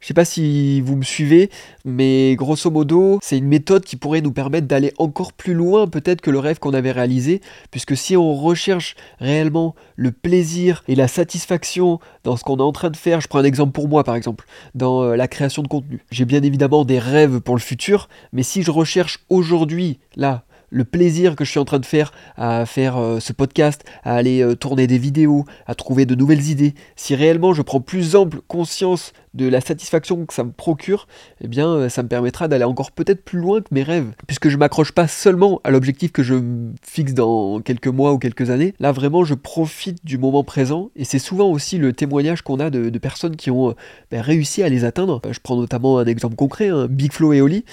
Je 0.00 0.06
sais 0.06 0.14
pas 0.14 0.24
si 0.24 0.80
vous 0.80 0.94
me 0.94 1.02
suivez, 1.02 1.50
mais 1.84 2.36
grosso 2.36 2.70
modo, 2.70 3.18
c'est 3.20 3.36
une 3.36 3.48
méthode 3.48 3.84
qui 3.84 3.96
pourrait 3.96 4.20
nous 4.20 4.30
permettre 4.30 4.68
d'aller 4.68 4.92
encore 4.98 5.32
plus 5.32 5.54
loin 5.54 5.88
peut-être 5.88 6.20
que 6.20 6.30
le 6.30 6.38
rêve 6.38 6.60
qu'on 6.60 6.72
avait 6.72 6.92
réalisé, 6.92 7.40
puisque 7.72 7.96
si 7.96 8.16
on 8.16 8.36
recherche 8.36 8.94
réellement 9.18 9.74
le 9.96 10.12
plaisir 10.12 10.84
et 10.86 10.94
la 10.94 11.08
satisfaction 11.08 11.98
dans 12.22 12.36
ce 12.36 12.44
qu'on 12.44 12.58
est 12.58 12.62
en 12.62 12.70
train 12.70 12.90
de 12.90 12.96
faire, 12.96 13.20
je 13.20 13.26
prends 13.26 13.40
un 13.40 13.44
exemple 13.44 13.72
pour 13.72 13.88
moi 13.88 14.04
par 14.04 14.14
exemple, 14.14 14.46
dans 14.76 15.02
euh, 15.02 15.16
la 15.16 15.26
création 15.26 15.64
de 15.64 15.68
contenu. 15.68 16.04
J'ai 16.12 16.24
bien 16.24 16.44
évidemment 16.44 16.84
des 16.84 17.00
rêves 17.00 17.40
pour 17.40 17.56
le 17.56 17.60
futur, 17.60 18.08
mais 18.32 18.44
si 18.44 18.62
je 18.62 18.70
recherche 18.70 19.24
aujourd'hui, 19.30 19.98
là, 20.14 20.44
le 20.70 20.84
plaisir 20.84 21.36
que 21.36 21.44
je 21.44 21.50
suis 21.50 21.60
en 21.60 21.64
train 21.64 21.78
de 21.78 21.86
faire 21.86 22.12
à 22.36 22.66
faire 22.66 22.96
euh, 22.96 23.20
ce 23.20 23.32
podcast, 23.32 23.84
à 24.04 24.14
aller 24.14 24.42
euh, 24.42 24.54
tourner 24.54 24.86
des 24.86 24.98
vidéos, 24.98 25.44
à 25.66 25.74
trouver 25.74 26.06
de 26.06 26.14
nouvelles 26.14 26.48
idées, 26.50 26.74
si 26.96 27.14
réellement 27.14 27.52
je 27.52 27.62
prends 27.62 27.80
plus 27.80 28.16
ample 28.16 28.40
conscience 28.46 29.12
de 29.38 29.48
la 29.48 29.62
satisfaction 29.62 30.26
que 30.26 30.34
ça 30.34 30.44
me 30.44 30.50
procure, 30.50 31.06
eh 31.40 31.48
bien 31.48 31.68
euh, 31.68 31.88
ça 31.88 32.02
me 32.02 32.08
permettra 32.08 32.48
d'aller 32.48 32.64
encore 32.64 32.92
peut-être 32.92 33.24
plus 33.24 33.38
loin 33.38 33.62
que 33.62 33.68
mes 33.70 33.82
rêves, 33.82 34.12
puisque 34.26 34.50
je 34.50 34.58
m'accroche 34.58 34.92
pas 34.92 35.08
seulement 35.08 35.60
à 35.64 35.70
l'objectif 35.70 36.12
que 36.12 36.22
je 36.22 36.34
fixe 36.82 37.14
dans 37.14 37.60
quelques 37.60 37.88
mois 37.88 38.12
ou 38.12 38.18
quelques 38.18 38.50
années, 38.50 38.74
là 38.80 38.92
vraiment 38.92 39.24
je 39.24 39.34
profite 39.34 40.04
du 40.04 40.18
moment 40.18 40.44
présent, 40.44 40.90
et 40.96 41.04
c'est 41.04 41.18
souvent 41.18 41.48
aussi 41.50 41.78
le 41.78 41.94
témoignage 41.94 42.42
qu'on 42.42 42.60
a 42.60 42.68
de, 42.68 42.98
personnes 42.98 43.36
qui 43.36 43.52
ont 43.52 43.76
ben, 44.10 44.20
réussi 44.20 44.64
à 44.64 44.68
les 44.68 44.84
atteindre. 44.84 45.22
Je 45.30 45.38
prends 45.40 45.54
notamment 45.54 45.98
un 45.98 46.04
exemple 46.04 46.34
concret, 46.34 46.66
hein, 46.68 46.88
Big 46.90 47.12
Flo 47.12 47.32
et 47.32 47.40
Oli, 47.40 47.64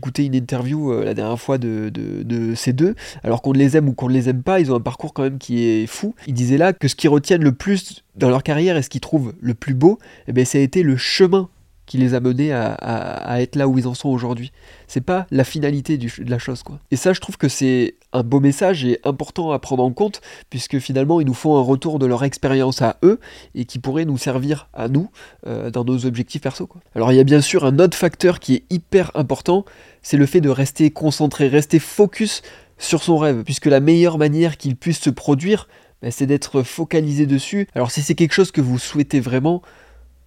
écouté 0.00 0.24
une 0.24 0.34
interview 0.34 1.02
la 1.02 1.12
dernière 1.12 1.38
fois 1.38 1.58
de 1.58 2.54
ces 2.54 2.72
deux, 2.72 2.94
alors 3.22 3.42
qu'on 3.42 3.52
les 3.52 3.76
aime 3.76 3.88
ou 3.88 3.92
qu'on 3.92 4.08
ne 4.08 4.14
les 4.14 4.30
aime 4.30 4.42
pas, 4.42 4.58
ils 4.58 4.72
ont 4.72 4.76
un 4.76 4.80
parcours 4.80 5.12
quand 5.12 5.22
même 5.22 5.38
qui 5.38 5.64
est 5.64 5.86
fou. 5.86 6.14
Ils 6.26 6.34
disaient 6.34 6.56
là 6.56 6.72
que 6.72 6.88
ce 6.88 6.94
qui 6.94 7.08
retiennent 7.08 7.44
le 7.44 7.52
plus 7.52 8.02
dans 8.16 8.30
leur 8.30 8.42
carrière 8.42 8.76
et 8.76 8.82
ce 8.82 8.88
qu'ils 8.88 9.00
trouvent 9.00 9.34
le 9.40 9.54
plus 9.54 9.74
beau, 9.74 9.98
eh 10.28 10.32
bien, 10.32 10.44
ça 10.44 10.58
a 10.58 10.60
été 10.60 10.82
le 10.82 10.96
chemin 11.10 11.48
qui 11.90 11.98
les 11.98 12.14
a 12.14 12.20
menés 12.20 12.52
à, 12.52 13.42
être 13.42 13.56
là 13.56 13.66
où 13.66 13.76
ils 13.76 13.88
en 13.88 13.94
sont 13.94 14.10
aujourd'hui. 14.10 14.52
C'est 14.86 15.00
pas 15.00 15.26
la 15.32 15.42
finalité 15.42 15.98
de 15.98 16.30
la 16.30 16.38
chose, 16.38 16.62
quoi. 16.62 16.78
Et 16.92 16.96
ça, 16.96 17.12
je 17.12 17.20
trouve 17.20 17.36
que 17.36 17.48
c'est 17.48 17.96
un 18.12 18.22
beau 18.22 18.38
message 18.38 18.84
et 18.84 19.00
important 19.02 19.50
à 19.50 19.58
prendre 19.58 19.82
en 19.82 19.90
compte, 19.90 20.20
puisque 20.50 20.78
finalement, 20.78 21.20
ils 21.20 21.26
nous 21.26 21.34
font 21.34 21.56
un 21.58 21.62
retour 21.62 21.98
de 21.98 22.06
leur 22.06 22.22
expérience 22.22 22.80
à 22.80 22.98
eux 23.02 23.18
et 23.56 23.64
qui 23.64 23.80
pourrait 23.80 24.04
nous 24.04 24.18
servir 24.18 24.68
à 24.72 24.86
nous 24.86 25.10
euh, 25.48 25.72
dans 25.72 25.84
nos 25.84 26.06
objectifs 26.06 26.42
perso. 26.42 26.68
Alors, 26.94 27.10
il 27.10 27.16
y 27.16 27.20
a 27.20 27.24
bien 27.24 27.40
sûr 27.40 27.64
un 27.64 27.80
autre 27.80 27.96
facteur 27.96 28.38
qui 28.38 28.54
est 28.54 28.64
hyper 28.70 29.10
important, 29.16 29.64
c'est 30.00 30.16
le 30.16 30.26
fait 30.26 30.40
de 30.40 30.48
rester 30.48 30.92
concentré, 30.92 31.48
rester 31.48 31.80
focus 31.80 32.42
sur 32.78 33.02
son 33.02 33.18
rêve, 33.18 33.42
puisque 33.42 33.66
la 33.66 33.80
meilleure 33.80 34.16
manière 34.16 34.58
qu'il 34.58 34.76
puisse 34.76 35.00
se 35.00 35.10
produire, 35.10 35.66
ben, 36.02 36.12
c'est 36.12 36.26
d'être 36.26 36.62
focalisé 36.62 37.26
dessus. 37.26 37.66
Alors 37.74 37.90
si 37.90 38.00
c'est 38.00 38.14
quelque 38.14 38.32
chose 38.32 38.52
que 38.52 38.60
vous 38.60 38.78
souhaitez 38.78 39.18
vraiment, 39.18 39.60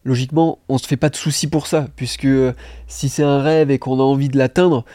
logiquement, 0.03 0.60
on 0.69 0.77
se 0.77 0.88
fait 0.88 0.98
pas 0.98 1.10
de 1.10 1.15
soucis 1.15 1.48
pour 1.48 1.67
ça, 1.67 1.88
puisque 1.95 2.25
euh, 2.25 2.53
si 2.88 3.10
c'est 3.10 3.24
un 3.24 3.41
rêve 3.41 3.72
et 3.72 3.79
qu'on 3.79 4.00
a 4.00 4.03
envie 4.03 4.29
de 4.29 4.38
l'atteindre, 4.38 4.86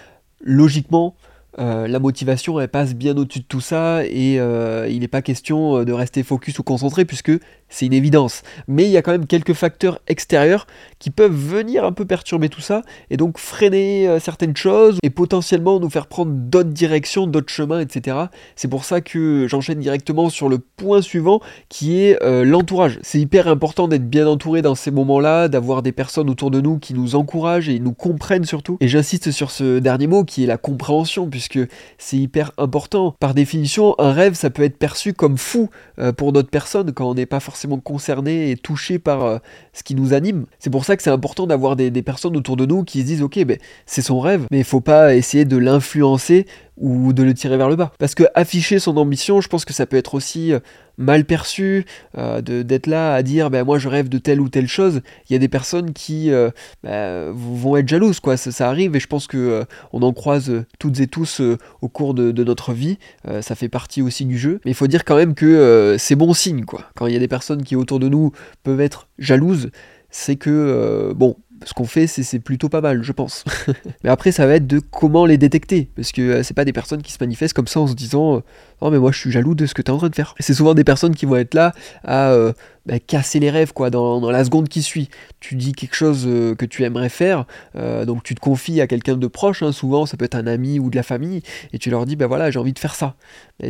logiquement, 0.42 1.14
euh, 1.58 1.88
la 1.88 1.98
motivation 1.98 2.60
elle 2.60 2.68
passe 2.68 2.94
bien 2.94 3.16
au-dessus 3.16 3.40
de 3.40 3.44
tout 3.44 3.60
ça 3.60 4.04
et 4.04 4.38
euh, 4.38 4.86
il 4.88 5.00
n'est 5.00 5.08
pas 5.08 5.22
question 5.22 5.82
de 5.82 5.92
rester 5.92 6.22
focus 6.22 6.58
ou 6.60 6.62
concentré 6.62 7.04
puisque 7.04 7.32
c'est 7.68 7.86
une 7.86 7.92
évidence. 7.92 8.42
Mais 8.66 8.84
il 8.84 8.90
y 8.90 8.96
a 8.96 9.02
quand 9.02 9.12
même 9.12 9.26
quelques 9.26 9.52
facteurs 9.52 10.00
extérieurs 10.08 10.66
qui 10.98 11.10
peuvent 11.10 11.34
venir 11.34 11.84
un 11.84 11.92
peu 11.92 12.04
perturber 12.04 12.48
tout 12.48 12.60
ça 12.60 12.82
et 13.10 13.16
donc 13.16 13.38
freiner 13.38 14.08
euh, 14.08 14.18
certaines 14.18 14.56
choses 14.56 14.98
et 15.02 15.10
potentiellement 15.10 15.78
nous 15.80 15.90
faire 15.90 16.06
prendre 16.06 16.32
d'autres 16.32 16.70
directions, 16.70 17.26
d'autres 17.26 17.52
chemins, 17.52 17.80
etc. 17.80 18.16
C'est 18.56 18.68
pour 18.68 18.84
ça 18.84 19.00
que 19.00 19.46
j'enchaîne 19.48 19.78
directement 19.78 20.30
sur 20.30 20.48
le 20.48 20.58
point 20.58 21.02
suivant 21.02 21.40
qui 21.68 22.00
est 22.02 22.22
euh, 22.22 22.44
l'entourage. 22.44 22.98
C'est 23.02 23.20
hyper 23.20 23.48
important 23.48 23.88
d'être 23.88 24.08
bien 24.08 24.26
entouré 24.26 24.62
dans 24.62 24.74
ces 24.74 24.90
moments-là, 24.90 25.48
d'avoir 25.48 25.82
des 25.82 25.92
personnes 25.92 26.30
autour 26.30 26.50
de 26.50 26.60
nous 26.60 26.78
qui 26.78 26.94
nous 26.94 27.14
encouragent 27.14 27.68
et 27.68 27.78
nous 27.78 27.92
comprennent 27.92 28.44
surtout. 28.44 28.78
Et 28.80 28.88
j'insiste 28.88 29.30
sur 29.30 29.50
ce 29.50 29.78
dernier 29.78 30.06
mot 30.06 30.24
qui 30.24 30.44
est 30.44 30.46
la 30.46 30.56
compréhension 30.56 31.28
puisque 31.28 31.60
c'est 31.98 32.16
hyper 32.16 32.52
important. 32.58 33.14
Par 33.20 33.34
définition, 33.34 33.94
un 33.98 34.12
rêve, 34.12 34.34
ça 34.34 34.50
peut 34.50 34.62
être 34.62 34.78
perçu 34.78 35.12
comme 35.12 35.38
fou 35.38 35.68
euh, 35.98 36.12
pour 36.12 36.32
d'autres 36.32 36.50
personnes 36.50 36.92
quand 36.92 37.08
on 37.08 37.14
n'est 37.14 37.26
pas 37.26 37.40
forcément 37.40 37.57
concerné 37.66 38.50
et 38.50 38.56
touché 38.56 38.98
par 38.98 39.24
euh, 39.24 39.38
ce 39.72 39.82
qui 39.82 39.94
nous 39.94 40.12
anime. 40.12 40.46
C'est 40.58 40.70
pour 40.70 40.84
ça 40.84 40.96
que 40.96 41.02
c'est 41.02 41.10
important 41.10 41.46
d'avoir 41.46 41.76
des, 41.76 41.90
personnes 42.02 42.36
autour 42.36 42.56
de 42.56 42.66
nous 42.66 42.84
qui 42.84 43.00
se 43.00 43.06
disent, 43.06 43.22
ok, 43.22 43.44
ben, 43.44 43.58
c'est 43.86 44.02
son 44.02 44.20
rêve, 44.20 44.46
mais 44.50 44.58
il 44.58 44.64
faut 44.64 44.80
pas 44.80 45.14
essayer 45.14 45.44
de 45.44 45.56
l'influencer 45.56 46.46
ou 46.76 47.12
de 47.12 47.22
le 47.22 47.34
tirer 47.34 47.56
vers 47.56 47.68
le 47.68 47.76
bas. 47.76 47.92
Parce 47.98 48.14
que 48.14 48.24
afficher 48.34 48.78
son 48.78 48.96
ambition, 48.96 49.40
je 49.40 49.48
pense 49.48 49.64
que 49.64 49.72
ça 49.72 49.86
peut 49.86 49.96
être 49.96 50.14
aussi 50.14 50.52
euh, 50.52 50.60
mal 50.98 51.24
perçu, 51.24 51.86
euh, 52.18 52.42
d'être 52.42 52.86
là 52.86 53.14
à 53.14 53.22
dire 53.22 53.50
ben 53.50 53.64
moi 53.64 53.78
je 53.78 53.88
rêve 53.88 54.08
de 54.08 54.18
telle 54.18 54.40
ou 54.40 54.48
telle 54.48 54.66
chose. 54.66 55.00
Il 55.28 55.32
y 55.32 55.36
a 55.36 55.38
des 55.38 55.48
personnes 55.48 55.92
qui 55.92 56.30
euh, 56.30 56.50
bah, 56.82 57.30
vont 57.30 57.76
être 57.76 57.88
jalouses, 57.88 58.20
quoi. 58.20 58.36
Ça, 58.36 58.68
arrive 58.68 58.96
et 58.96 59.00
je 59.00 59.06
pense 59.06 59.26
que 59.26 59.64
on 59.92 60.02
en 60.02 60.12
croise 60.12 60.64
toutes 60.78 61.00
et 61.00 61.06
tous 61.06 61.40
au 61.80 61.88
cours 61.88 62.12
de, 62.12 62.32
de 62.32 62.44
notre 62.44 62.72
vie. 62.72 62.98
ça 63.40 63.54
fait 63.54 63.68
partie 63.68 64.02
aussi 64.02 64.26
du 64.26 64.36
jeu. 64.36 64.60
Mais 64.64 64.72
il 64.72 64.74
faut 64.74 64.88
dire 64.88 65.04
quand 65.04 65.16
même 65.16 65.34
que 65.34 65.96
c'est 65.98 66.16
bon 66.16 66.34
signe, 66.34 66.64
quoi. 66.64 66.82
Quand 66.96 67.06
il 67.06 67.12
y 67.12 67.16
a 67.16 67.20
des 67.20 67.28
personnes 67.28 67.62
qui 67.62 67.76
autour 67.76 68.00
de 68.00 68.08
nous 68.08 68.32
peuvent 68.64 68.80
être 68.80 69.08
jalouses, 69.18 69.70
c'est 70.10 70.36
que 70.36 71.12
bon, 71.14 71.36
ce 71.64 71.74
qu'on 71.74 71.84
fait, 71.84 72.06
c'est 72.06 72.38
plutôt 72.38 72.68
pas 72.68 72.80
mal, 72.80 73.02
je 73.02 73.12
pense. 73.12 73.44
mais 74.04 74.10
après, 74.10 74.32
ça 74.32 74.46
va 74.46 74.54
être 74.54 74.66
de 74.66 74.78
comment 74.78 75.26
les 75.26 75.38
détecter, 75.38 75.90
parce 75.96 76.12
que 76.12 76.22
euh, 76.22 76.42
c'est 76.42 76.54
pas 76.54 76.64
des 76.64 76.72
personnes 76.72 77.02
qui 77.02 77.12
se 77.12 77.18
manifestent 77.20 77.54
comme 77.54 77.66
ça 77.66 77.80
en 77.80 77.86
se 77.86 77.94
disant 77.94 78.36
euh, 78.36 78.40
Oh, 78.80 78.90
mais 78.90 78.98
moi 78.98 79.10
je 79.10 79.18
suis 79.18 79.32
jaloux 79.32 79.56
de 79.56 79.66
ce 79.66 79.74
que 79.74 79.82
tu 79.82 79.90
es 79.90 79.94
en 79.94 79.98
train 79.98 80.08
de 80.08 80.14
faire. 80.14 80.34
C'est 80.38 80.54
souvent 80.54 80.74
des 80.74 80.84
personnes 80.84 81.14
qui 81.14 81.26
vont 81.26 81.36
être 81.36 81.54
là 81.54 81.72
à 82.04 82.30
euh, 82.30 82.52
bah, 82.86 83.00
casser 83.00 83.40
les 83.40 83.50
rêves, 83.50 83.72
quoi, 83.72 83.90
dans, 83.90 84.30
la 84.30 84.44
seconde 84.44 84.68
qui 84.68 84.82
suit. 84.82 85.08
Tu 85.40 85.56
dis 85.56 85.72
quelque 85.72 85.96
chose 85.96 86.24
que 86.56 86.64
tu 86.64 86.84
aimerais 86.84 87.08
faire, 87.08 87.44
donc 87.74 88.22
tu 88.22 88.34
te 88.34 88.40
confies 88.40 88.80
à 88.80 88.86
quelqu'un 88.86 89.16
de 89.16 89.26
proche, 89.26 89.62
hein, 89.62 89.72
souvent 89.72 90.06
ça 90.06 90.16
peut 90.16 90.24
être 90.24 90.36
un 90.36 90.46
ami 90.46 90.78
ou 90.78 90.90
de 90.90 90.96
la 90.96 91.02
famille, 91.02 91.42
et 91.72 91.78
tu 91.78 91.90
leur 91.90 92.06
dis 92.06 92.16
Ben 92.16 92.26
voilà, 92.26 92.50
j'ai 92.50 92.58
envie 92.58 92.72
de 92.72 92.78
faire 92.78 92.94
ça. 92.94 93.16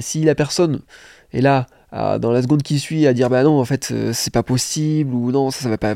Si 0.00 0.24
la 0.24 0.34
personne 0.34 0.80
est 1.32 1.40
là, 1.40 1.66
dans 1.92 2.32
la 2.32 2.42
seconde 2.42 2.62
qui 2.62 2.78
suit 2.78 3.06
à 3.06 3.14
dire 3.14 3.30
bah 3.30 3.42
non 3.42 3.58
en 3.58 3.64
fait 3.64 3.90
euh, 3.92 4.12
c'est 4.12 4.32
pas 4.32 4.42
possible 4.42 5.14
ou 5.14 5.32
non 5.32 5.50
ça, 5.50 5.62
ça 5.62 5.68
va 5.70 5.78
pas 5.78 5.94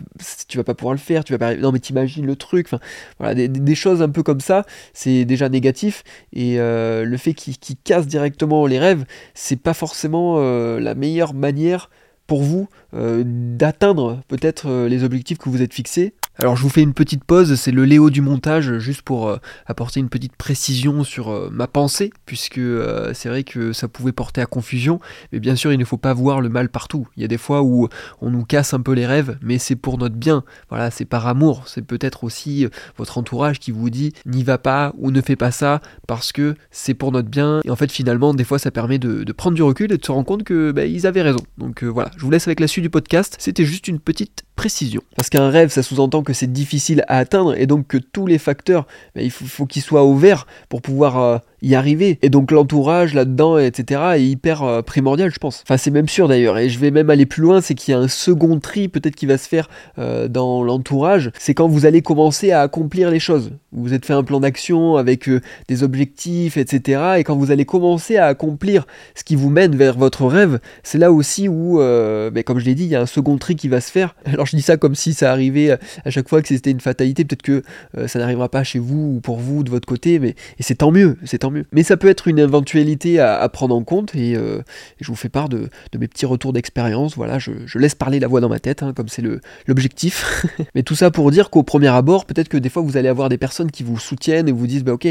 tu 0.49 0.57
vas 0.57 0.65
pas 0.65 0.75
pouvoir 0.75 0.95
le 0.95 0.99
faire 0.99 1.23
tu 1.23 1.33
vas 1.33 1.39
pas 1.39 1.55
non 1.55 1.71
mais 1.71 1.81
t'imagines 1.81 2.25
le 2.25 2.37
truc 2.37 2.67
enfin 2.67 2.81
voilà 3.19 3.35
des, 3.35 3.75
choses 3.75 4.01
un 4.01 4.09
peu 4.09 4.23
comme 4.23 4.41
ça 4.41 4.65
c'est 4.95 5.25
déjà 5.25 5.49
négatif 5.49 6.03
et 6.33 6.59
euh, 6.59 7.05
le 7.05 7.17
fait 7.17 7.35
qu'il 7.35 7.57
casse 7.85 8.07
directement 8.07 8.67
les 8.67 8.79
rêves 8.79 9.05
c'est 9.35 9.61
pas 9.61 9.75
forcément 9.75 10.37
euh, 10.39 10.81
la 10.81 10.95
meilleure 10.95 11.35
manière 11.35 11.91
pour 12.27 12.43
vous 12.43 12.69
d'atteindre 12.93 14.21
peut-être 14.29 14.87
les 14.87 15.05
objectifs 15.05 15.39
que 15.39 15.49
vous 15.49 15.63
êtes 15.63 15.73
fixés 15.73 16.15
alors 16.39 16.57
je 16.57 16.63
vous 16.63 16.71
fais 16.71 16.81
une 16.81 16.95
petite 16.95 17.25
pause, 17.25 17.57
c'est 17.57 17.73
le 17.73 17.85
Léo 17.85 18.09
du 18.09 18.23
montage, 18.23 18.79
juste 18.79 19.03
pour 19.03 19.29
euh, 19.29 19.37
apporter 19.67 20.01
une 20.01 20.09
petite 20.09 20.35
précision 20.35 21.05
sur 21.05 21.29
euh, 21.29 21.51
ma 21.53 21.67
pensée, 21.67 22.11
puisque 22.25 22.57
euh, 22.57 23.13
c'est 23.13 23.29
vrai 23.29 23.45
que 23.45 23.75
ça 23.75 23.87
pouvait 23.87 24.13
porter 24.13 24.41
à 24.41 24.47
confusion, 24.47 24.99
mais 25.31 25.41
bien 25.41 25.57
sûr 25.57 25.75
il 25.75 25.79
ne 25.79 25.85
faut 25.85 25.99
pas 25.99 26.15
voir 26.15 26.41
le 26.41 26.49
mal 26.49 26.71
partout. 26.71 27.07
Il 27.17 27.23
y 27.23 27.25
a 27.27 27.29
des 27.29 27.37
fois 27.37 27.63
où 27.63 27.87
on 28.23 28.31
nous 28.31 28.45
casse 28.45 28.73
un 28.73 28.81
peu 28.81 28.93
les 28.93 29.05
rêves, 29.07 29.37
mais 29.43 29.59
c'est 29.59 29.77
pour 29.77 29.99
notre 29.99 30.15
bien. 30.15 30.43
Voilà, 30.71 30.91
c'est 30.91 31.05
par 31.05 31.27
amour, 31.27 31.65
c'est 31.67 31.87
peut-être 31.87 32.25
aussi 32.25 32.67
votre 32.97 33.19
entourage 33.19 33.59
qui 33.59 33.71
vous 33.71 33.91
dit 33.91 34.15
n'y 34.25 34.43
va 34.43 34.57
pas 34.57 34.95
ou 34.97 35.11
ne 35.11 35.21
fais 35.21 35.37
pas 35.37 35.51
ça, 35.51 35.83
parce 36.09 36.33
que 36.33 36.55
c'est 36.71 36.95
pour 36.95 37.13
notre 37.13 37.29
bien. 37.29 37.61
Et 37.65 37.71
en 37.71 37.77
fait 37.77 37.93
finalement, 37.93 38.33
des 38.33 38.45
fois 38.45 38.59
ça 38.59 38.71
permet 38.71 38.99
de, 38.99 39.31
prendre 39.33 39.55
du 39.55 39.63
recul 39.63 39.93
et 39.93 39.99
de 39.99 40.05
se 40.05 40.11
rendre 40.11 40.27
compte 40.27 40.45
que 40.45 40.73
bah, 40.73 40.87
ils 40.87 41.07
avaient 41.07 41.23
raison. 41.23 41.41
Donc 41.59 41.85
voilà, 41.85 42.11
je 42.17 42.23
vous 42.23 42.31
laisse 42.31 42.49
avec 42.49 42.59
la 42.59 42.69
suite 42.69 42.82
du 42.83 42.91
podcast, 42.91 43.37
c'était 43.39 43.65
juste 43.65 43.89
une 43.89 44.01
petite 44.01 44.45
précision. 44.57 45.03
Parce 45.17 45.31
qu'un 45.31 45.49
rêve, 45.49 45.71
ça 45.71 45.83
sous-entend 45.83 46.23
que 46.23 46.33
c'est 46.33 46.53
difficile 46.53 47.05
à 47.09 47.19
atteindre 47.19 47.59
et 47.59 47.67
donc 47.67 47.87
que 47.87 47.97
tous 47.97 48.27
les 48.27 48.39
facteurs, 48.39 48.87
ben, 49.15 49.25
il 49.25 49.31
faut, 49.31 49.67
qu'ils 49.67 49.83
soient 49.83 50.05
au 50.05 50.15
vert 50.15 50.47
pour 50.69 50.83
pouvoir 50.83 51.19
euh, 51.19 51.39
y 51.63 51.75
arriver. 51.75 52.19
Et 52.23 52.29
donc 52.29 52.51
l'entourage 52.51 53.15
là-dedans, 53.15 53.59
etc., 53.59 54.01
est 54.17 54.25
hyper 54.25 54.63
euh, 54.63 54.83
primordial, 54.83 55.31
je 55.33 55.39
pense. 55.39 55.63
Enfin, 55.63 55.77
c'est 55.77 55.91
même 55.91 56.09
sûr 56.09 56.29
d'ailleurs. 56.29 56.59
Et 56.59 56.69
je 56.69 56.79
vais 56.79 56.91
même 56.91 57.11
aller 57.11 57.27
plus 57.27 57.43
loin, 57.43 57.61
c'est 57.61 57.75
qu'il 57.75 57.93
y 57.93 57.95
a 57.95 58.01
un 58.01 58.09
second 58.09 58.59
tri 58.61 58.89
peut-être 58.89 59.17
qui 59.17 59.27
va 59.27 59.39
se 59.39 59.49
faire 59.49 59.69
euh, 59.99 60.29
dans 60.29 60.63
l'entourage. 60.63 61.31
C'est 61.39 61.55
quand 61.55 61.69
vous 61.69 61.87
allez 61.87 62.03
commencer 62.03 62.51
à 62.51 62.61
accomplir 62.63 63.11
les 63.11 63.21
choses. 63.21 63.53
Vous 63.73 63.95
êtes 63.95 64.05
fait 64.05 64.13
un 64.13 64.23
plan 64.23 64.41
d'action 64.41 64.97
avec 64.97 65.31
des 65.69 65.83
objectifs, 65.83 66.59
etc. 66.59 67.15
Et 67.19 67.25
quand 67.25 67.37
vous 67.37 67.51
allez 67.51 67.65
commencer 67.65 68.19
à 68.19 68.27
accomplir 68.27 68.87
ce 69.15 69.25
qui 69.25 69.35
vous 69.35 69.49
mène 69.49 69.75
vers 69.77 69.97
votre 69.97 70.27
rêve, 70.27 70.61
c'est 70.83 70.99
là 70.99 71.11
aussi 71.11 71.49
où, 71.49 71.79
ben, 71.79 72.43
comme 72.45 72.59
je 72.59 72.67
l'ai 72.67 72.75
dit, 72.75 72.85
il 72.85 72.91
y 72.91 72.97
a 72.97 73.01
un 73.01 73.07
second 73.07 73.39
tri 73.39 73.57
qui 73.57 73.69
va 73.69 73.81
se 73.81 73.91
faire. 73.91 74.15
Alors 74.27 74.42
je 74.47 74.57
dis 74.57 74.63
ça 74.63 74.77
comme 74.77 74.95
si 74.95 75.15
ça 75.15 75.31
arrivait 75.31 75.71
à 76.05 76.11
chaque 76.11 76.29
fois 76.29 76.43
que 76.43 76.49
c'était 76.49 76.71
une 76.71 76.81
fatalité. 76.81 77.25
Peut-être 77.25 77.43
que 77.43 77.63
ça 78.07 78.19
n'arrivera 78.19 78.49
pas 78.49 78.65
chez 78.65 78.79
vous 78.79 79.17
ou 79.17 79.21
pour 79.21 79.39
vous 79.39 79.63
de 79.63 79.71
votre 79.71 79.87
côté, 79.87 80.19
mais 80.19 80.35
et 80.59 80.63
c'est 80.63 80.77
tant 80.77 80.91
mieux, 80.91 81.17
c'est 81.25 81.39
tant 81.39 81.53
mais 81.73 81.83
ça 81.83 81.97
peut 81.97 82.09
être 82.09 82.29
une 82.29 82.39
éventualité 82.39 83.21
à, 83.21 83.49
prendre 83.49 83.75
en 83.75 83.83
compte 83.83 84.15
et, 84.15 84.35
euh, 84.37 84.63
je 85.01 85.09
vous 85.09 85.17
fais 85.17 85.29
part 85.29 85.49
de, 85.49 85.69
mes 85.99 86.09
petits 86.09 86.27
retours 86.27 86.53
d'expérience. 86.53 87.17
Voilà, 87.17 87.39
je, 87.39 87.53
laisse 87.79 87.95
parler 87.95 88.21
la 88.21 88.29
voix 88.29 88.41
dans 88.41 88.49
ma 88.49 88.61
tête, 88.61 88.83
hein, 88.83 88.93
comme 88.95 89.09
c'est 89.09 89.23
l'objectif. 89.67 90.47
Mais 90.75 90.83
tout 90.83 90.95
ça 90.95 91.11
pour 91.11 91.31
dire 91.31 91.51
qu'au 91.51 91.63
premier 91.63 91.89
abord, 91.89 92.25
peut-être 92.25 92.49
que 92.49 92.57
des 92.57 92.69
fois 92.69 92.83
vous 92.83 92.97
allez 92.97 93.09
avoir 93.09 93.29
des 93.29 93.39
personnes 93.39 93.71
qui 93.71 93.83
vous 93.83 93.99
soutiennent 93.99 94.49
et 94.49 94.53
vous 94.53 94.67
disent 94.67 94.85
bah 94.85 94.93
ok, 94.93 95.09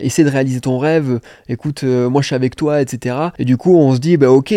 essaie 0.00 0.24
de 0.24 0.30
réaliser 0.30 0.60
ton 0.60 0.78
rêve, 0.78 1.20
écoute, 1.48 1.84
euh, 1.84 2.08
moi 2.08 2.22
je 2.22 2.26
suis 2.26 2.36
avec 2.36 2.56
toi, 2.56 2.80
etc. 2.80 3.16
Et 3.38 3.44
du 3.44 3.56
coup 3.56 3.76
on 3.76 3.94
se 3.94 4.00
dit 4.00 4.16
bah 4.16 4.30
ok. 4.30 4.54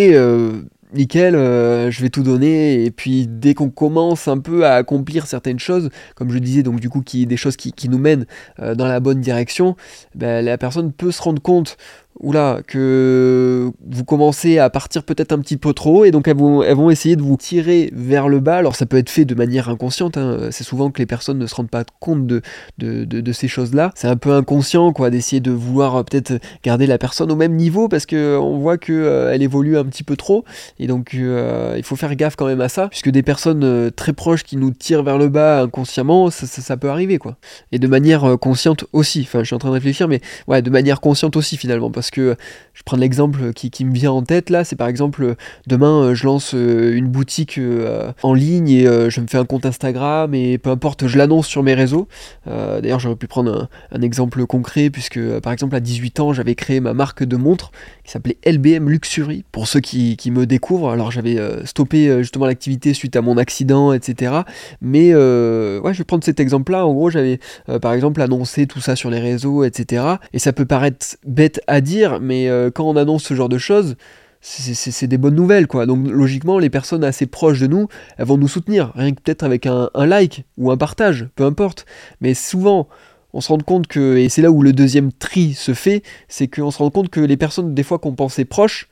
Nickel, 0.94 1.36
euh, 1.36 1.92
je 1.92 2.02
vais 2.02 2.10
tout 2.10 2.24
donner. 2.24 2.84
Et 2.86 2.92
puis 2.92 3.28
dès 3.28 3.54
qu'on 3.54 3.70
commence 3.70 4.28
un 4.28 4.40
peu 4.40 4.66
à 4.66 4.76
accomplir 4.76 5.28
certaines 5.28 5.60
choses, 5.60 5.90
comme 6.16 6.32
je 6.32 6.40
disais, 6.40 6.64
donc 6.64 6.80
du 6.80 6.90
coup 6.90 7.02
qui, 7.02 7.26
des 7.26 7.38
choses 7.38 7.58
qui, 7.58 7.90
nous 7.90 7.98
mènent 7.98 8.26
euh, 8.60 8.76
dans 8.76 8.88
la 8.88 9.00
bonne 9.00 9.22
direction, 9.22 9.76
ben, 10.16 10.44
la 10.44 10.58
personne 10.58 10.92
peut 10.92 11.12
se 11.12 11.22
rendre 11.22 11.42
compte 11.42 11.78
oula, 12.20 12.62
que 12.66 13.72
vous 13.90 14.04
commencez 14.04 14.60
à 14.60 14.70
partir 14.70 15.04
peut-être 15.04 15.32
un 15.32 15.40
petit 15.40 15.58
peu 15.58 15.74
trop 15.74 16.06
et 16.06 16.12
donc 16.12 16.28
elles 16.28 16.38
vont, 16.38 16.90
essayer 16.90 17.16
de 17.16 17.22
vous 17.22 17.38
tirer 17.38 17.90
vers 17.94 18.30
le 18.30 18.40
bas. 18.40 18.58
Alors 18.58 18.76
ça 18.76 18.86
peut 18.86 18.98
être 18.98 19.10
fait 19.10 19.26
de 19.26 19.36
manière 19.36 19.70
inconsciente, 19.70 20.18
hein. 20.18 20.50
c'est 20.52 20.64
souvent 20.64 20.90
que 20.90 21.00
les 21.00 21.06
personnes 21.06 21.38
ne 21.38 21.48
se 21.48 21.56
rendent 21.56 21.70
pas 21.70 21.84
compte 22.00 22.26
de, 22.28 22.42
de, 22.78 23.32
ces 23.32 23.48
choses-là. 23.48 23.92
C'est 23.96 24.08
un 24.08 24.16
peu 24.16 24.34
inconscient 24.34 24.94
quoi 24.94 25.10
d'essayer 25.10 25.40
de 25.40 25.52
vouloir 25.52 25.96
euh, 25.96 26.04
peut-être 26.04 26.40
garder 26.64 26.88
la 26.88 26.98
personne 26.98 27.32
au 27.32 27.36
même 27.36 27.56
niveau 27.56 27.88
parce 27.88 28.06
que 28.06 28.38
on 28.38 28.58
voit 28.58 28.78
qu'elle 28.78 28.96
euh, 28.96 29.38
évolue 29.40 29.78
un 29.78 29.86
petit 29.86 30.04
peu 30.04 30.16
trop 30.16 30.46
et 30.80 30.88
donc 30.88 31.14
euh, 31.14 31.76
il 31.78 31.84
faut 31.84 31.96
faire 31.96 32.16
gaffe 32.16 32.36
quand 32.36 32.46
même 32.46 32.62
à 32.62 32.70
ça 32.70 32.88
puisque 32.88 33.10
des 33.10 33.24
personnes 33.24 33.92
très 33.92 34.14
proches 34.14 34.44
qui 34.44 34.58
nous 34.58 34.72
tirent 34.72 35.04
vers 35.04 35.18
le 35.18 35.30
bas 35.30 35.62
inconsciemment, 35.62 36.30
ça, 36.30 36.48
ça, 36.48 36.78
peut 36.78 36.90
arriver 36.90 37.18
quoi. 37.18 37.38
Et 37.72 37.80
de 37.80 37.88
manière 37.88 38.38
consciente 38.40 38.86
aussi, 38.94 39.22
enfin 39.22 39.40
je 39.40 39.46
suis 39.46 39.56
en 39.56 39.60
train 39.60 39.70
de 39.70 39.74
réfléchir 39.74 40.08
mais 40.08 40.22
ouais 40.48 40.62
de 40.62 40.70
manière 40.70 41.02
consciente 41.02 41.36
aussi 41.36 41.58
finalement 41.58 41.92
parce 41.92 42.07
que 42.12 42.36
je 42.78 42.84
prends 42.84 42.98
l'exemple 42.98 43.54
qui, 43.54 43.86
me 43.86 43.92
vient 43.92 44.12
en 44.12 44.22
tête 44.22 44.52
là, 44.52 44.64
c'est 44.64 44.76
par 44.76 44.88
exemple 44.88 45.36
demain 45.66 46.04
euh, 46.04 46.14
je 46.14 46.26
lance 46.26 46.54
euh, 46.54 46.96
une 46.96 47.08
boutique 47.08 47.58
euh, 47.58 48.12
en 48.22 48.36
ligne 48.36 48.70
et 48.70 48.84
je 48.84 49.20
me 49.20 49.26
fais 49.26 49.40
un 49.40 49.46
compte 49.46 49.66
Instagram 49.66 50.34
et 50.36 50.60
peu 50.60 50.70
importe, 50.70 51.08
je 51.08 51.18
l'annonce 51.18 51.48
sur 51.48 51.64
mes 51.64 51.74
réseaux. 51.74 52.08
D'ailleurs 52.46 53.00
j'aurais 53.00 53.16
pu 53.16 53.28
prendre 53.28 53.68
un, 53.92 54.02
exemple 54.02 54.46
concret 54.46 54.90
puisque 54.90 55.20
par 55.40 55.52
exemple 55.52 55.76
à 55.76 55.80
18 55.80 56.20
ans 56.20 56.34
j'avais 56.34 56.56
créé 56.56 56.80
ma 56.80 56.94
marque 56.94 57.24
de 57.24 57.36
montres 57.36 57.72
qui 58.04 58.12
s'appelait 58.12 58.38
LBM 58.46 58.90
Luxury 58.90 59.44
pour 59.52 59.68
ceux 59.68 59.80
qui, 59.80 60.18
me 60.32 60.46
découvrent. 60.46 60.92
Alors 60.92 61.12
j'avais 61.12 61.38
stoppé 61.66 62.18
justement 62.20 62.46
l'activité 62.46 62.94
suite 62.94 63.16
à 63.16 63.22
mon 63.22 63.38
accident, 63.38 63.94
etc. 63.94 64.42
Mais 64.82 65.14
ouais, 65.16 65.94
je 65.94 65.98
vais 65.98 66.04
prendre 66.04 66.24
cet 66.24 66.40
exemple 66.40 66.72
là. 66.72 66.86
En 66.86 66.94
gros 66.94 67.10
j'avais 67.10 67.40
par 67.82 67.94
exemple 67.94 68.22
annoncé 68.22 68.68
tout 68.68 68.82
ça 68.82 68.96
sur 68.96 69.10
les 69.10 69.20
réseaux, 69.20 69.64
etc. 69.64 70.04
Et 70.34 70.40
ça 70.40 70.54
peut 70.54 70.66
paraître 70.66 71.18
bête 71.26 71.60
à 71.68 71.82
dire 71.82 71.87
mais 72.22 72.50
euh, 72.50 72.70
quand 72.72 72.86
on 72.86 72.96
annonce 72.96 73.24
ce 73.24 73.34
genre 73.34 73.50
de 73.50 73.58
choses, 73.58 73.96
c'est 74.42 75.08
des 75.08 75.18
bonnes 75.18 75.36
nouvelles, 75.36 75.68
quoi. 75.68 75.86
Donc 75.86 76.08
logiquement, 76.08 76.60
les 76.60 76.70
personnes 76.70 77.04
assez 77.04 77.26
proches 77.26 77.60
de 77.60 77.68
nous, 77.68 77.88
elles 78.18 78.26
vont 78.26 78.38
nous 78.38 78.48
soutenir, 78.48 78.92
rien 78.96 79.12
que 79.12 79.22
peut-être 79.22 79.44
avec 79.44 79.66
un, 79.66 79.90
like 79.96 80.46
ou 80.58 80.72
un 80.72 80.78
partage, 80.78 81.28
peu 81.36 81.44
importe. 81.44 81.86
Mais 82.22 82.34
souvent, 82.34 82.88
on 83.34 83.42
se 83.42 83.50
rend 83.50 83.58
compte 83.60 83.88
que, 83.88 84.18
et 84.18 84.30
c'est 84.30 84.42
là 84.42 84.52
où 84.52 84.62
le 84.62 84.74
deuxième 84.74 85.12
tri 85.12 85.54
se 85.54 85.74
fait, 85.74 86.04
c'est 86.28 86.48
qu'on 86.48 86.72
se 86.72 86.78
rend 86.78 86.90
compte 86.90 87.10
que 87.10 87.20
les 87.20 87.38
personnes, 87.38 87.74
des 87.74 87.84
fois 87.84 88.00
qu'on 88.00 88.14
pensait 88.14 88.46
proches, 88.46 88.88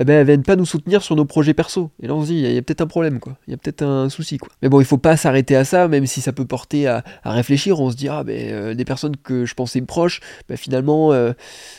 eh 0.00 0.04
ben, 0.04 0.14
elles 0.14 0.26
viennent 0.26 0.44
pas 0.44 0.54
nous 0.54 0.64
soutenir 0.64 1.02
sur 1.02 1.16
nos 1.16 1.24
projets 1.24 1.54
perso. 1.54 1.90
Et 2.00 2.06
là, 2.06 2.14
on 2.14 2.22
se 2.22 2.28
dit, 2.28 2.34
il 2.34 2.52
y 2.52 2.56
a, 2.56 2.62
peut-être 2.62 2.82
un 2.82 2.86
problème, 2.86 3.18
quoi. 3.18 3.36
Il 3.48 3.50
y 3.50 3.54
a 3.54 3.56
peut-être 3.56 3.82
un 3.82 4.08
souci, 4.08 4.38
quoi. 4.38 4.48
Mais 4.62 4.68
bon, 4.68 4.80
il 4.80 4.84
faut 4.84 4.98
pas 4.98 5.16
s'arrêter 5.16 5.56
à 5.56 5.64
ça, 5.64 5.88
même 5.88 6.06
si 6.06 6.20
ça 6.20 6.32
peut 6.32 6.44
porter 6.44 6.86
à, 6.86 7.02
réfléchir. 7.24 7.80
On 7.80 7.90
se 7.90 7.96
dit, 7.96 8.08
ah, 8.08 8.22
ben, 8.22 8.36
euh, 8.36 8.74
des 8.74 8.84
personnes 8.84 9.16
que 9.16 9.44
je 9.44 9.54
pensais 9.54 9.80
proches, 9.80 10.20
ben, 10.48 10.56
finalement, 10.56 11.12
euh, 11.12 11.32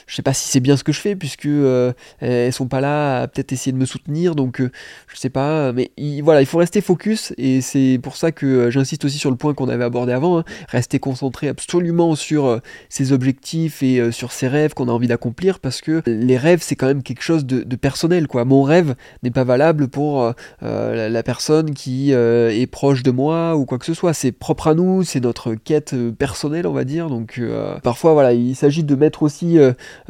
je 0.05 0.15
sais 0.15 0.21
pas 0.21 0.33
si 0.33 0.49
c'est 0.49 0.59
bien 0.59 0.75
ce 0.75 0.83
que 0.83 0.91
je 0.91 0.99
fais, 0.99 1.15
puisque 1.15 1.45
euh, 1.45 1.93
elles 2.19 2.51
sont 2.51 2.67
pas 2.67 2.81
là 2.81 3.21
à 3.21 3.27
peut-être 3.27 3.53
essayer 3.53 3.71
de 3.71 3.77
me 3.77 3.85
soutenir, 3.85 4.35
donc 4.35 4.61
je 4.61 5.17
sais 5.17 5.29
pas. 5.29 5.71
Mais 5.71 5.91
voilà, 6.21 6.41
il 6.41 6.47
faut 6.47 6.57
rester 6.57 6.81
focus, 6.81 7.33
et 7.37 7.61
c'est 7.61 7.99
pour 8.03 8.17
ça 8.17 8.33
que 8.33 8.69
j'insiste 8.69 9.05
aussi 9.05 9.17
sur 9.17 9.29
le 9.29 9.37
point 9.37 9.53
qu'on 9.53 9.69
avait 9.69 9.83
abordé 9.85 10.11
avant, 10.11 10.39
hein. 10.39 10.43
rester 10.67 10.99
concentré 10.99 11.47
absolument 11.47 12.15
sur 12.15 12.59
ses 12.89 13.13
objectifs 13.13 13.81
et 13.81 14.11
sur 14.11 14.33
ses 14.33 14.47
rêves 14.47 14.73
qu'on 14.73 14.89
a 14.89 14.91
envie 14.91 15.07
d'accomplir, 15.07 15.59
parce 15.59 15.79
que 15.79 16.01
les 16.05 16.37
rêves, 16.37 16.59
c'est 16.61 16.75
quand 16.75 16.87
même 16.87 17.03
quelque 17.03 17.23
chose 17.23 17.45
de, 17.45 17.63
de 17.63 17.75
personnel 17.75 18.08
quoi. 18.27 18.45
Mon 18.45 18.63
rêve 18.63 18.95
n'est 19.23 19.31
pas 19.31 19.43
valable 19.43 19.87
pour 19.87 20.33
la, 20.61 21.23
personne 21.23 21.73
qui 21.73 22.11
est 22.11 22.71
proche 22.71 23.03
de 23.03 23.11
moi 23.11 23.55
ou 23.55 23.65
quoi 23.65 23.77
que 23.77 23.85
ce 23.85 23.93
soit. 23.93 24.13
C'est 24.13 24.31
propre 24.31 24.67
à 24.67 24.73
nous, 24.73 25.03
c'est 25.03 25.19
notre 25.19 25.55
quête 25.55 25.95
personnelle, 26.17 26.67
on 26.67 26.73
va 26.73 26.83
dire. 26.83 27.09
Donc 27.09 27.41
parfois, 27.83 28.13
voilà, 28.13 28.33
il 28.33 28.55
s'agit 28.55 28.83
de 28.83 28.95
mettre 28.95 29.23
aussi 29.23 29.57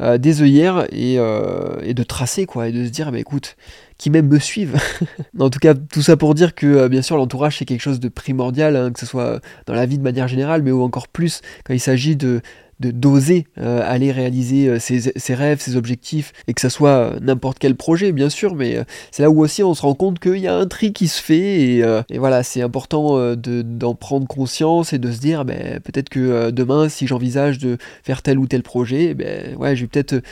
des 0.00 0.42
œillères 0.42 0.86
et, 0.92 1.14
et, 1.14 1.94
de 1.94 2.02
tracer, 2.02 2.46
quoi, 2.46 2.68
et 2.68 2.72
de 2.72 2.84
se 2.84 2.90
dire, 2.90 3.12
bah, 3.12 3.18
écoute, 3.18 3.56
qui 4.00 4.08
même 4.08 4.28
me 4.28 4.38
suivent. 4.38 4.80
en 5.38 5.50
tout 5.50 5.58
cas, 5.58 5.74
tout 5.74 6.00
ça 6.00 6.16
pour 6.16 6.34
dire 6.34 6.54
que 6.54 6.66
euh, 6.66 6.88
bien 6.88 7.02
sûr 7.02 7.18
l'entourage 7.18 7.58
c'est 7.58 7.66
quelque 7.66 7.82
chose 7.82 8.00
de 8.00 8.08
primordial, 8.08 8.74
hein, 8.74 8.90
que 8.92 8.98
ce 8.98 9.04
soit 9.04 9.40
dans 9.66 9.74
la 9.74 9.84
vie 9.84 9.98
de 9.98 10.02
manière 10.02 10.26
générale, 10.26 10.62
mais 10.62 10.72
ou 10.72 10.82
encore 10.82 11.06
plus 11.06 11.42
quand 11.64 11.74
il 11.74 11.80
s'agit 11.80 12.16
de 12.16 12.40
d'oser 12.80 13.46
euh, 13.58 13.82
aller 13.84 14.10
réaliser 14.10 14.68
euh, 14.68 14.78
ses, 14.78 15.34
rêves, 15.34 15.60
ses 15.60 15.76
objectifs, 15.76 16.32
et 16.46 16.54
que 16.54 16.60
ça 16.60 16.70
soit 16.70 16.88
euh, 16.88 17.18
n'importe 17.20 17.58
quel 17.58 17.74
projet, 17.74 18.12
bien 18.12 18.30
sûr, 18.30 18.54
mais 18.54 18.78
c'est 19.10 19.22
là 19.22 19.30
où 19.30 19.42
aussi 19.42 19.62
on 19.62 19.74
se 19.74 19.82
rend 19.82 19.94
compte 19.94 20.18
qu'il 20.18 20.38
y 20.38 20.46
a 20.46 20.54
un 20.54 20.66
tri 20.66 20.92
qui 20.92 21.08
se 21.08 21.20
fait, 21.22 21.80
et, 22.10 22.18
voilà, 22.18 22.42
c'est 22.42 22.62
important 22.62 23.34
d'en 23.36 23.94
prendre 23.94 24.26
conscience 24.26 24.92
et 24.92 24.98
de 24.98 25.10
se 25.10 25.18
dire, 25.18 25.44
ben, 25.44 25.80
peut-être 25.80 26.08
que 26.08 26.50
demain, 26.50 26.88
si 26.88 27.06
j'envisage 27.06 27.58
de 27.58 27.76
faire 28.02 28.22
tel 28.22 28.38
ou 28.38 28.46
tel 28.46 28.62
projet, 28.62 29.14
ben, 29.14 29.56
ouais, 29.56 29.76
je 29.76 29.82
vais 29.82 29.88
peut-être 29.88 30.22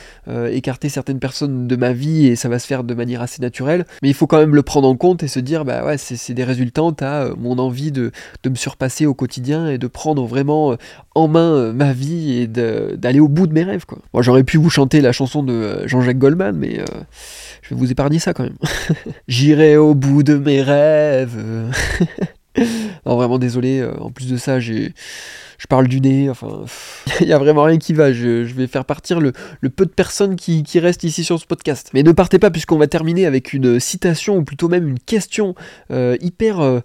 écarter 0.51 0.89
certaines 0.89 1.19
personnes 1.19 1.67
de 1.67 1.75
ma 1.75 1.93
vie, 1.93 2.27
et 2.27 2.35
ça 2.35 2.49
va 2.49 2.59
se 2.59 2.67
faire 2.67 2.83
de 2.83 2.93
manière 2.93 3.21
assez 3.21 3.41
naturelle, 3.41 3.85
mais 4.01 4.09
il 4.09 4.13
faut 4.13 4.27
quand 4.27 4.39
même 4.39 4.55
le 4.55 4.63
prendre 4.63 4.87
en 4.87 4.95
compte 4.95 5.23
et 5.23 5.27
se 5.27 5.39
dire, 5.39 5.65
bah 5.65 5.85
ouais, 5.85 5.97
c'est 5.97 6.33
des 6.33 6.43
résultats, 6.43 6.79
à 7.01 7.29
mon 7.37 7.59
envie 7.59 7.91
de, 7.91 8.11
de 8.43 8.49
me 8.49 8.55
surpasser 8.55 9.05
au 9.05 9.13
quotidien 9.13 9.69
et 9.69 9.77
de 9.77 9.87
prendre 9.87 10.25
vraiment 10.25 10.77
en 11.13 11.27
main 11.27 11.73
ma 11.73 11.91
vie 11.91 12.38
d'aller 12.47 13.19
au 13.19 13.27
bout 13.27 13.47
de 13.47 13.53
mes 13.53 13.63
rêves. 13.63 13.85
Quoi. 13.85 13.99
Moi, 14.13 14.23
j'aurais 14.23 14.43
pu 14.43 14.57
vous 14.57 14.69
chanter 14.69 15.01
la 15.01 15.11
chanson 15.11 15.43
de 15.43 15.53
euh, 15.53 15.87
Jean-Jacques 15.87 16.17
Goldman, 16.17 16.55
mais 16.55 16.79
euh, 16.79 16.85
je 17.61 17.69
vais 17.69 17.75
vous 17.75 17.91
épargner 17.91 18.19
ça 18.19 18.33
quand 18.33 18.43
même. 18.43 18.57
J'irai 19.27 19.77
au 19.77 19.95
bout 19.95 20.23
de 20.23 20.35
mes 20.35 20.61
rêves. 20.61 21.37
vraiment 23.05 23.39
désolé. 23.39 23.79
Euh, 23.79 23.93
en 23.99 24.11
plus 24.11 24.27
de 24.27 24.37
ça, 24.37 24.59
j'ai 24.59 24.93
je 25.57 25.67
parle 25.67 25.89
du 25.89 25.99
nez, 25.99 26.29
enfin, 26.29 26.63
il 27.19 27.27
y 27.27 27.33
a 27.33 27.37
vraiment 27.37 27.63
rien 27.63 27.77
qui 27.77 27.91
va. 27.93 28.13
Je, 28.13 28.43
vais 28.43 28.67
faire 28.67 28.85
partir 28.85 29.19
le, 29.19 29.33
peu 29.69 29.85
de 29.85 29.91
personnes 29.91 30.37
qui, 30.37 30.63
restent 30.79 31.03
ici 31.03 31.25
sur 31.25 31.37
ce 31.37 31.45
podcast. 31.45 31.89
Mais 31.93 32.01
ne 32.01 32.13
partez 32.13 32.39
pas, 32.39 32.49
puisqu'on 32.49 32.77
va 32.77 32.87
terminer 32.87 33.25
avec 33.25 33.51
une 33.51 33.77
citation, 33.77 34.37
ou 34.37 34.43
plutôt 34.43 34.69
même 34.69 34.87
une 34.87 34.99
question 34.99 35.55
hyper 35.89 36.81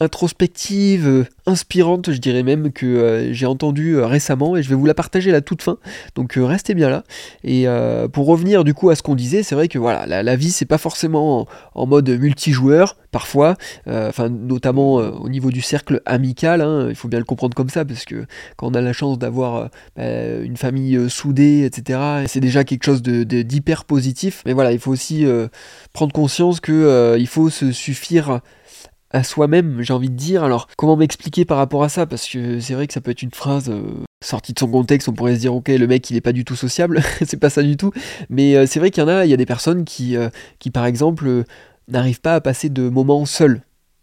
introspective, 0.00 1.06
euh, 1.06 1.24
inspirante, 1.46 2.10
je 2.10 2.18
dirais 2.18 2.42
même, 2.42 2.72
que 2.72 2.86
euh, 2.86 3.32
j'ai 3.32 3.46
entendu 3.46 3.96
euh, 3.96 4.06
récemment 4.06 4.56
et 4.56 4.62
je 4.62 4.68
vais 4.70 4.74
vous 4.74 4.86
la 4.86 4.94
partager 4.94 5.30
à 5.30 5.32
la 5.34 5.42
toute 5.42 5.62
fin. 5.62 5.76
Donc 6.14 6.34
restez 6.36 6.74
bien 6.74 6.88
là. 6.88 7.04
Et 7.44 7.66
pour 8.12 8.26
revenir 8.26 8.64
du 8.64 8.74
coup 8.74 8.90
à 8.90 8.96
ce 8.96 9.02
qu'on 9.02 9.14
disait, 9.14 9.42
c'est 9.42 9.54
vrai 9.54 9.68
que 9.68 9.78
voilà, 9.78 10.22
la, 10.22 10.36
vie 10.36 10.50
c'est 10.50 10.64
pas 10.64 10.78
forcément 10.78 11.46
en, 11.74 11.86
mode 11.86 12.08
multijoueur 12.08 12.96
parfois, 13.10 13.56
enfin 13.86 14.28
notamment 14.28 14.94
au 14.94 15.28
niveau 15.28 15.50
du 15.50 15.60
cercle 15.60 16.00
amical. 16.06 16.60
Hein, 16.60 16.86
il 16.88 16.94
faut 16.94 17.08
bien 17.08 17.18
le 17.18 17.24
comprendre 17.24 17.54
comme 17.54 17.68
ça 17.68 17.84
parce 17.84 18.04
que 18.04 18.26
quand 18.56 18.68
on 18.68 18.74
a 18.74 18.80
la 18.80 18.92
chance 18.92 19.18
d'avoir 19.18 19.70
bah, 19.96 20.04
une 20.42 20.56
famille 20.56 21.10
soudée, 21.10 21.64
etc., 21.64 22.00
c'est 22.26 22.40
déjà 22.40 22.64
quelque 22.64 22.84
chose 22.84 23.02
d'hyper 23.02 23.84
positif. 23.84 24.42
Mais 24.46 24.52
voilà, 24.52 24.72
il 24.72 24.78
faut 24.78 24.92
aussi 24.92 25.26
prendre 25.92 26.12
conscience 26.12 26.60
que 26.60 27.16
il 27.18 27.26
faut 27.26 27.50
se 27.50 27.72
suffire 27.72 28.40
à 29.10 29.22
soi-même, 29.22 29.82
j'ai 29.82 29.92
envie 29.92 30.10
de 30.10 30.16
dire. 30.16 30.44
Alors, 30.44 30.68
comment 30.76 30.96
m'expliquer 30.96 31.44
par 31.44 31.58
rapport 31.58 31.82
à 31.82 31.88
ça? 31.88 32.06
Parce 32.06 32.28
que 32.28 32.60
c'est 32.60 32.74
vrai 32.74 32.86
que 32.86 32.92
ça 32.92 33.00
peut 33.00 33.10
être 33.10 33.22
une 33.22 33.32
phrase 33.32 33.68
euh, 33.68 33.82
sortie 34.24 34.52
de 34.52 34.58
son 34.58 34.68
contexte, 34.68 35.08
on 35.08 35.12
pourrait 35.12 35.34
se 35.34 35.40
dire, 35.40 35.54
ok, 35.54 35.68
le 35.68 35.86
mec, 35.86 36.08
il 36.10 36.16
est 36.16 36.20
pas 36.20 36.32
du 36.32 36.44
tout 36.44 36.56
sociable, 36.56 37.02
c'est 37.26 37.38
pas 37.38 37.50
ça 37.50 37.62
du 37.62 37.76
tout. 37.76 37.92
Mais 38.28 38.56
euh, 38.56 38.66
c'est 38.66 38.78
vrai 38.78 38.90
qu'il 38.90 39.02
y 39.02 39.04
en 39.04 39.08
a, 39.08 39.24
il 39.24 39.30
y 39.30 39.34
a 39.34 39.36
des 39.38 39.46
personnes 39.46 39.84
qui, 39.84 40.16
euh, 40.16 40.28
qui 40.58 40.70
par 40.70 40.86
exemple, 40.86 41.44
n'arrivent 41.88 42.20
pas 42.20 42.36
à 42.36 42.40
passer 42.40 42.68
de 42.68 42.88
moments 42.88 43.24
seuls 43.26 43.62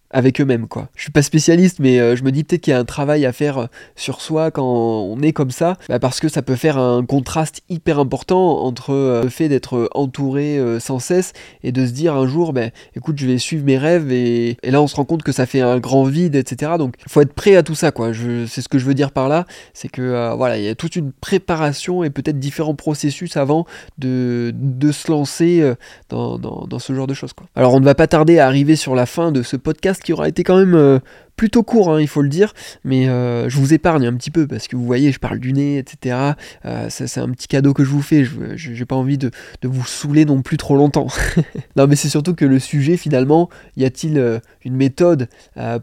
avec 0.09 0.39
eux-mêmes 0.39 0.67
quoi. 0.67 0.89
Je 0.95 1.01
suis 1.03 1.11
pas 1.11 1.21
spécialiste 1.21 1.79
mais 1.79 1.99
euh, 1.99 2.15
je 2.15 2.23
me 2.23 2.31
dis 2.31 2.43
peut-être 2.43 2.61
qu'il 2.61 2.71
y 2.71 2.75
a 2.75 2.79
un 2.79 2.85
travail 2.85 3.25
à 3.25 3.33
faire 3.33 3.57
euh, 3.57 3.65
sur 3.95 4.21
soi 4.21 4.51
quand 4.51 4.65
on 4.65 5.19
est 5.21 5.33
comme 5.33 5.51
ça 5.51 5.77
bah, 5.89 5.99
parce 5.99 6.19
que 6.19 6.29
ça 6.29 6.41
peut 6.41 6.55
faire 6.55 6.77
un 6.77 7.03
contraste 7.05 7.61
hyper 7.69 7.99
important 7.99 8.63
entre 8.63 8.91
euh, 8.91 9.23
le 9.23 9.29
fait 9.29 9.49
d'être 9.49 9.89
entouré 9.93 10.59
sans 10.79 10.99
cesse 10.99 11.33
et 11.63 11.71
de 11.71 11.85
se 11.85 11.91
dire 11.91 12.15
un 12.15 12.27
jour 12.27 12.53
bah, 12.53 12.67
écoute 12.95 13.17
je 13.17 13.27
vais 13.27 13.37
suivre 13.37 13.65
mes 13.65 13.77
rêves 13.77 14.11
et, 14.11 14.57
là 14.63 14.81
on 14.81 14.87
se 14.87 14.95
rend 14.95 15.05
compte 15.05 15.23
que 15.23 15.31
ça 15.31 15.45
fait 15.45 15.61
un 15.61 15.79
grand 15.79 16.03
vide 16.03 16.35
etc 16.35 16.73
donc 16.77 16.95
faut 17.07 17.21
être 17.21 17.33
prêt 17.33 17.55
à 17.55 17.63
tout 17.63 17.75
ça 17.75 17.91
quoi. 17.91 18.11
C'est 18.47 18.61
ce 18.61 18.69
que 18.69 18.77
je 18.77 18.85
veux 18.85 18.93
dire 18.93 19.11
par 19.11 19.27
là 19.27 19.45
c'est 19.73 19.89
que 19.89 20.33
voilà 20.35 20.57
il 20.57 20.63
y 20.63 20.69
a 20.69 20.75
toute 20.75 20.95
une 20.95 21.11
préparation 21.11 22.03
et 22.03 22.09
peut-être 22.09 22.39
différents 22.39 22.75
processus 22.75 23.35
avant 23.37 23.65
de, 23.97 24.53
de 24.55 24.91
se 24.91 25.11
lancer 25.11 25.73
dans, 26.09 26.37
dans, 26.37 26.65
dans, 26.67 26.79
ce 26.79 26.93
genre 26.93 27.07
de 27.07 27.13
choses 27.13 27.33
quoi. 27.33 27.47
Alors 27.55 27.73
on 27.73 27.79
ne 27.79 27.85
va 27.85 27.95
pas 27.95 28.07
tarder 28.07 28.39
à 28.39 28.45
arriver 28.45 28.75
sur 28.75 28.95
la 28.95 29.05
fin 29.05 29.31
de 29.31 29.43
ce 29.43 29.57
podcast 29.57 29.96
qui 30.01 30.13
aura 30.13 30.27
été 30.27 30.43
quand 30.43 30.57
même 30.57 30.75
euh, 30.75 30.99
plutôt 31.35 31.63
court, 31.63 31.93
hein, 31.93 32.01
il 32.01 32.07
faut 32.07 32.21
le 32.21 32.29
dire, 32.29 32.53
mais 32.83 33.07
euh, 33.07 33.47
je 33.49 33.57
vous 33.57 33.73
épargne 33.73 34.05
un 34.05 34.13
petit 34.13 34.31
peu 34.31 34.47
parce 34.47 34.67
que 34.67 34.75
vous 34.75 34.85
voyez, 34.85 35.11
je 35.11 35.19
parle 35.19 35.39
du 35.39 35.53
nez, 35.53 35.77
etc. 35.77 36.33
Euh, 36.65 36.87
c'est 36.89 37.19
un 37.19 37.29
petit 37.29 37.47
cadeau 37.47 37.73
que 37.73 37.83
je 37.83 37.89
vous 37.89 38.01
fais, 38.01 38.25
je 38.25 38.71
n'ai 38.71 38.85
pas 38.85 38.95
envie 38.95 39.17
de, 39.17 39.31
vous 39.63 39.85
saouler 39.85 40.25
non 40.25 40.41
plus 40.41 40.57
trop 40.57 40.75
longtemps. 40.75 41.07
non, 41.75 41.87
mais 41.87 41.95
c'est 41.95 42.09
surtout 42.09 42.33
que 42.33 42.45
le 42.45 42.59
sujet, 42.59 42.97
finalement, 42.97 43.49
y 43.75 43.85
a-t-il 43.85 44.41
une 44.63 44.75
méthode 44.75 45.27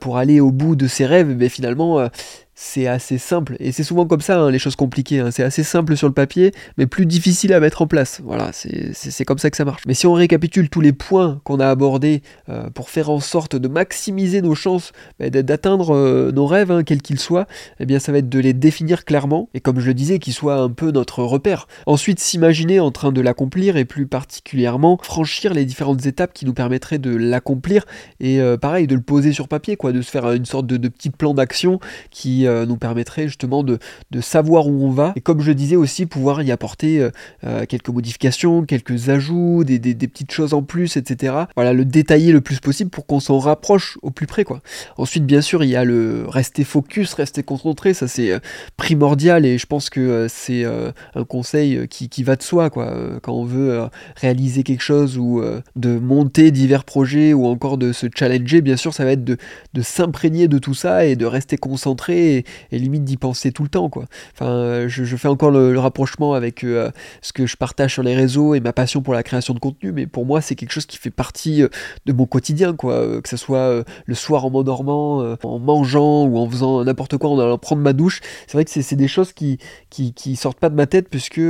pour 0.01 0.17
aller 0.17 0.41
au 0.41 0.51
bout 0.51 0.75
de 0.75 0.87
ses 0.87 1.07
rêves? 1.07 1.35
Mais 1.37 1.49
finalement, 1.49 2.09
c'est 2.55 2.87
assez 2.87 3.19
simple. 3.19 3.57
Et 3.59 3.73
c'est 3.73 3.83
souvent 3.83 4.07
comme 4.07 4.21
ça, 4.21 4.39
hein, 4.39 4.51
les 4.51 4.59
choses 4.59 4.77
compliquées. 4.77 5.21
Hein. 5.21 5.31
C'est 5.31 5.43
assez 5.43 5.63
simple 5.63 5.97
sur 5.97 6.07
le 6.07 6.15
papier, 6.15 6.53
mais 6.79 6.87
plus 6.87 7.07
difficile 7.07 7.53
à 7.53 7.61
mettre 7.61 7.83
en 7.83 7.87
place. 7.87 8.21
Voilà, 8.25 8.51
c'est 8.53 9.25
comme 9.25 9.39
ça 9.39 9.51
que 9.51 9.57
ça 9.57 9.65
marche. 9.65 9.83
Mais 9.87 9.95
si 9.95 10.07
on 10.07 10.13
récapitule 10.13 10.71
tous 10.71 10.81
les 10.81 10.93
points 10.93 11.41
qu'on 11.45 11.59
a 11.61 11.69
abordés 11.69 12.23
euh, 12.49 12.71
pour 12.71 12.91
faire 12.91 13.11
en 13.11 13.21
sorte 13.21 13.57
de 13.57 13.69
maximiser 13.69 14.43
nos 14.43 14.55
chances 14.55 14.93
bah, 15.19 15.31
d'atteindre 15.31 15.95
euh, 15.95 16.33
nos 16.33 16.47
rêves, 16.47 16.71
hein, 16.71 16.85
quels 16.85 17.03
qu'ils 17.03 17.19
soient, 17.19 17.47
eh 17.81 17.87
bien 17.87 17.99
ça 17.99 18.13
va 18.13 18.19
être 18.19 18.29
de 18.29 18.39
les 18.39 18.53
définir 18.53 19.05
clairement, 19.05 19.49
et 19.55 19.61
comme 19.61 19.81
je 19.81 19.87
le 19.87 19.95
disais, 19.95 20.19
qu'ils 20.19 20.33
soient 20.33 20.57
un 20.57 20.71
peu 20.71 20.93
notre 20.93 21.23
repère. 21.23 21.67
Ensuite, 21.87 22.21
s'imaginer 22.21 22.79
en 22.81 22.91
train 22.93 23.13
de 23.13 23.21
l'accomplir, 23.21 23.77
et 23.77 23.85
plus 23.85 24.07
particulièrement 24.07 24.99
franchir 25.03 25.55
les 25.55 25.65
différentes 25.65 26.07
étapes 26.07 26.33
qui 26.33 26.47
nous 26.47 26.55
permettraient 26.55 26.99
de 26.99 27.15
l'accomplir, 27.15 27.85
et 28.21 28.41
euh, 28.41 28.57
pareil, 28.57 28.87
de 28.87 28.95
le 28.95 29.01
poser 29.01 29.33
sur 29.33 29.49
papier, 29.49 29.77
quoi, 29.77 29.93
de 29.93 30.03
se 30.03 30.11
faire 30.11 30.31
une 30.33 30.45
sorte 30.45 30.67
de, 30.67 30.77
de 30.77 30.89
petit 30.89 31.11
plan 31.11 31.35
d'action 31.35 31.81
qui 32.11 32.44
euh, 32.47 32.67
nous 32.67 32.77
permettrait 32.77 33.27
justement 33.27 33.63
de, 33.63 33.79
savoir 34.21 34.69
où 34.69 34.87
on 34.87 34.91
va 34.91 35.13
et 35.17 35.21
comme 35.21 35.41
je 35.41 35.53
disais 35.53 35.77
aussi 35.77 36.07
pouvoir 36.07 36.43
y 36.43 36.51
apporter 36.51 37.01
euh, 37.01 37.11
euh, 37.45 37.67
quelques 37.67 37.89
modifications, 37.89 38.65
quelques 38.65 39.09
ajouts, 39.09 39.65
des, 39.65 39.79
petites 39.95 40.31
choses 40.31 40.55
en 40.55 40.63
plus, 40.63 40.97
etc. 40.97 41.35
Voilà, 41.57 41.73
le 41.73 41.85
détailler 41.85 42.33
le 42.33 42.41
plus 42.41 42.61
possible 42.61 42.91
pour 42.91 43.07
qu'on 43.07 43.21
s'en 43.21 43.39
rapproche 43.39 43.99
au 44.03 44.11
plus 44.11 44.27
près 44.27 44.45
quoi. 44.45 44.61
Ensuite 44.97 45.27
bien 45.27 45.41
sûr 45.41 45.65
il 45.65 45.71
y 45.71 45.77
a 45.77 45.85
le 45.85 46.25
rester 46.29 46.65
focus, 46.65 47.13
rester 47.15 47.43
concentré, 47.43 47.93
ça 47.93 48.09
c'est 48.09 48.33
primordial 48.77 49.45
et 49.45 49.59
je 49.59 49.67
pense 49.67 49.91
que 49.91 50.27
c'est 50.29 50.65
un 50.65 51.25
conseil 51.25 51.87
qui, 51.89 52.23
va 52.23 52.37
de 52.37 52.43
soi 52.43 52.71
quoi. 52.71 52.95
Quand 53.23 53.35
on 53.35 53.45
veut 53.45 53.81
réaliser 54.17 54.63
quelque 54.63 54.83
chose 54.83 55.19
ou 55.19 55.43
de 55.77 55.99
monter 55.99 56.51
divers 56.51 56.85
projets 56.85 57.33
ou 57.33 57.47
encore 57.47 57.79
de 57.79 57.93
se 57.93 58.07
challenger, 58.15 58.61
bien 58.61 58.77
sûr 58.77 58.95
ça 58.95 59.05
va 59.05 59.13
être 59.13 59.25
de, 59.25 59.37
de 59.75 59.83
s'imprégner 59.83 60.49
de 60.49 60.59
tout 60.59 60.75
ça 60.75 61.05
et 61.05 61.17
de 61.17 61.27
rester 61.27 61.57
concentré 61.57 62.34
et, 62.37 62.45
limite 62.79 63.05
d'y 63.05 63.17
penser 63.17 63.53
tout 63.53 63.63
le 63.63 63.69
temps 63.69 63.89
quoi. 63.89 64.05
Enfin, 64.35 64.51
euh, 64.51 64.89
je, 64.89 65.17
fais 65.17 65.29
encore 65.29 65.51
le, 65.51 65.79
rapprochement 65.79 66.35
avec 66.35 66.65
euh, 66.65 66.91
ce 67.23 67.33
que 67.33 67.47
je 67.47 67.57
partage 67.57 67.93
sur 67.95 68.03
les 68.03 68.15
réseaux 68.15 68.55
et 68.55 68.61
ma 68.61 68.73
passion 68.73 69.03
pour 69.03 69.15
la 69.15 69.23
création 69.23 69.55
de 69.55 69.59
contenu, 69.59 69.93
mais 69.93 70.07
pour 70.07 70.27
moi 70.27 70.41
c'est 70.41 70.55
quelque 70.55 70.73
chose 70.73 70.87
qui 70.87 70.99
fait 70.99 71.11
partie 71.11 71.63
euh, 71.63 71.69
de 72.07 72.13
mon 72.13 72.27
quotidien 72.27 72.75
quoi, 72.75 73.21
que 73.23 73.29
ce 73.29 73.37
soit 73.37 73.85
le 74.07 74.15
soir 74.15 74.45
en 74.45 74.51
m'endormant, 74.51 75.37
en 75.43 75.59
mangeant 75.59 76.25
ou 76.25 76.39
en 76.39 76.49
faisant 76.49 76.85
n'importe 76.85 77.17
quoi, 77.17 77.31
en 77.31 77.39
allant 77.39 77.59
prendre 77.59 77.83
ma 77.83 77.93
douche. 77.93 78.21
C'est 78.47 78.55
vrai 78.55 78.65
que 78.65 78.71
c'est 78.71 78.97
des 78.97 79.09
choses 79.09 79.33
qui, 79.33 79.59
qui, 79.91 80.37
sortent 80.37 80.59
pas 80.59 80.71
de 80.71 80.75
ma 80.75 80.87
tête 80.87 81.09
puisque 81.09 81.41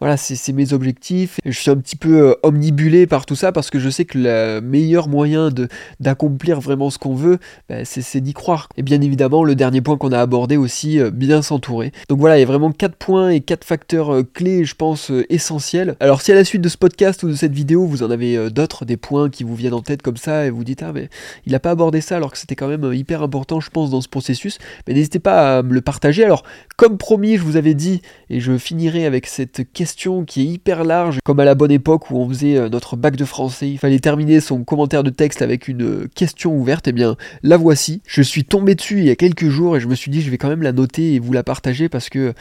voilà 0.00 0.16
c'est 0.16 0.52
mes 0.52 0.72
objectifs. 0.72 1.38
Je 1.44 1.58
suis 1.58 1.70
un 1.70 1.76
petit 1.76 1.96
peu 1.96 2.36
omnibulé 2.42 3.06
par 3.06 3.26
tout 3.26 3.34
ça 3.34 3.52
parce 3.52 3.70
que 3.70 3.78
je 3.78 3.90
sais 3.90 4.04
que 4.04 4.18
le 4.18 4.60
meilleur 4.60 5.08
moyen 5.08 5.50
d'accomplir 5.98 6.60
vraiment 6.60 6.90
ce 6.90 6.98
qu'on 6.98 7.14
veut, 7.14 7.38
bah, 7.68 7.84
c'est 7.84 8.20
d'y 8.20 8.32
croire. 8.32 8.68
Et 8.76 8.82
bien 8.82 9.00
évidemment 9.00 9.44
le 9.44 9.54
dernier 9.54 9.80
point 9.80 9.96
qu'on 9.96 10.12
a 10.12 10.19
abordé 10.22 10.56
aussi, 10.56 10.98
euh, 10.98 11.10
bien 11.10 11.42
s'entourer. 11.42 11.92
Donc 12.08 12.18
voilà, 12.18 12.38
il 12.38 12.40
y 12.40 12.44
a 12.44 12.46
vraiment 12.46 12.72
quatre 12.72 12.96
points 12.96 13.30
et 13.30 13.40
quatre 13.40 13.64
facteurs 13.64 14.14
euh, 14.14 14.22
clés, 14.22 14.64
je 14.64 14.74
pense, 14.74 15.10
euh, 15.10 15.24
essentiels. 15.28 15.96
Alors 16.00 16.22
si 16.22 16.32
à 16.32 16.34
la 16.34 16.44
suite 16.44 16.62
de 16.62 16.68
ce 16.68 16.76
podcast 16.76 17.22
ou 17.22 17.28
de 17.28 17.34
cette 17.34 17.52
vidéo, 17.52 17.86
vous 17.86 18.02
en 18.02 18.10
avez 18.10 18.50
d'autres, 18.50 18.84
des 18.84 18.96
points 18.96 19.30
qui 19.30 19.44
vous 19.44 19.54
viennent 19.54 19.74
en 19.74 19.82
tête 19.82 20.02
comme 20.02 20.16
ça, 20.16 20.46
et 20.46 20.50
vous 20.50 20.64
dites, 20.64 20.82
ah 20.82 20.92
mais 20.92 21.08
il 21.46 21.52
n'a 21.52 21.60
pas 21.60 21.70
abordé 21.70 22.00
ça 22.00 22.16
alors 22.16 22.32
que 22.32 22.38
c'était 22.38 22.56
quand 22.56 22.68
même 22.68 22.92
hyper 22.92 23.22
important, 23.22 23.60
je 23.60 23.70
pense, 23.70 23.90
dans 23.90 24.00
ce 24.00 24.08
processus, 24.08 24.58
mais 24.86 24.94
n'hésitez 24.94 25.18
pas 25.18 25.58
à 25.58 25.62
me 25.62 25.74
le 25.74 25.80
partager. 25.80 26.24
Alors, 26.24 26.44
comme 26.76 26.98
promis, 26.98 27.36
je 27.36 27.42
vous 27.42 27.56
avais 27.56 27.74
dit, 27.74 28.02
et 28.28 28.40
je 28.40 28.56
finirai 28.58 29.06
avec 29.06 29.26
cette 29.26 29.72
question 29.72 30.24
qui 30.24 30.42
est 30.42 30.46
hyper 30.46 30.84
large, 30.84 31.18
comme 31.24 31.40
à 31.40 31.44
la 31.44 31.54
bonne 31.54 31.70
époque 31.70 32.10
où 32.10 32.16
on 32.16 32.28
faisait 32.28 32.68
notre 32.70 32.96
bac 32.96 33.16
de 33.16 33.24
français, 33.24 33.68
il 33.70 33.78
fallait 33.78 33.98
terminer 33.98 34.40
son 34.40 34.64
commentaire 34.64 35.02
de 35.02 35.10
texte 35.10 35.42
avec 35.42 35.68
une 35.68 36.08
question 36.14 36.54
ouverte, 36.54 36.86
et 36.86 36.90
eh 36.90 36.92
bien 36.92 37.16
la 37.42 37.56
voici. 37.56 38.02
Je 38.06 38.22
suis 38.22 38.44
tombé 38.44 38.74
dessus 38.74 38.98
il 38.98 39.04
y 39.04 39.10
a 39.10 39.16
quelques 39.16 39.48
jours 39.48 39.76
et 39.76 39.80
je 39.80 39.88
me 39.88 39.94
suis 39.94 40.09
je 40.12 40.30
vais 40.30 40.38
quand 40.38 40.48
même 40.48 40.62
la 40.62 40.72
noter 40.72 41.14
et 41.14 41.18
vous 41.18 41.32
la 41.32 41.42
partager 41.42 41.88
parce 41.88 42.08
que 42.08 42.34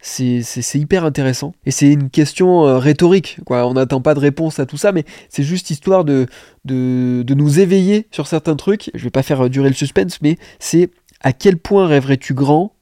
c'est 0.00 0.74
hyper 0.74 1.04
intéressant. 1.04 1.54
Et 1.64 1.70
c'est 1.70 1.90
une 1.90 2.10
question 2.10 2.66
euh, 2.66 2.78
rhétorique, 2.78 3.38
quoi. 3.46 3.66
On 3.66 3.74
n'attend 3.74 4.00
pas 4.00 4.14
de 4.14 4.20
réponse 4.20 4.58
à 4.58 4.66
tout 4.66 4.76
ça, 4.76 4.92
mais 4.92 5.04
c'est 5.28 5.42
juste 5.42 5.70
histoire 5.70 6.04
de, 6.04 6.26
de, 6.64 7.22
de, 7.26 7.34
nous 7.34 7.58
éveiller 7.58 8.06
sur 8.10 8.26
certains 8.26 8.56
trucs. 8.56 8.90
Je 8.94 9.04
vais 9.04 9.10
pas 9.10 9.22
faire 9.22 9.48
durer 9.48 9.68
le 9.68 9.74
suspense, 9.74 10.20
mais 10.20 10.36
c'est 10.58 10.90
à 11.20 11.32
quel 11.32 11.56
point 11.56 11.86
rêverais-tu 11.86 12.34
grand 12.34 12.74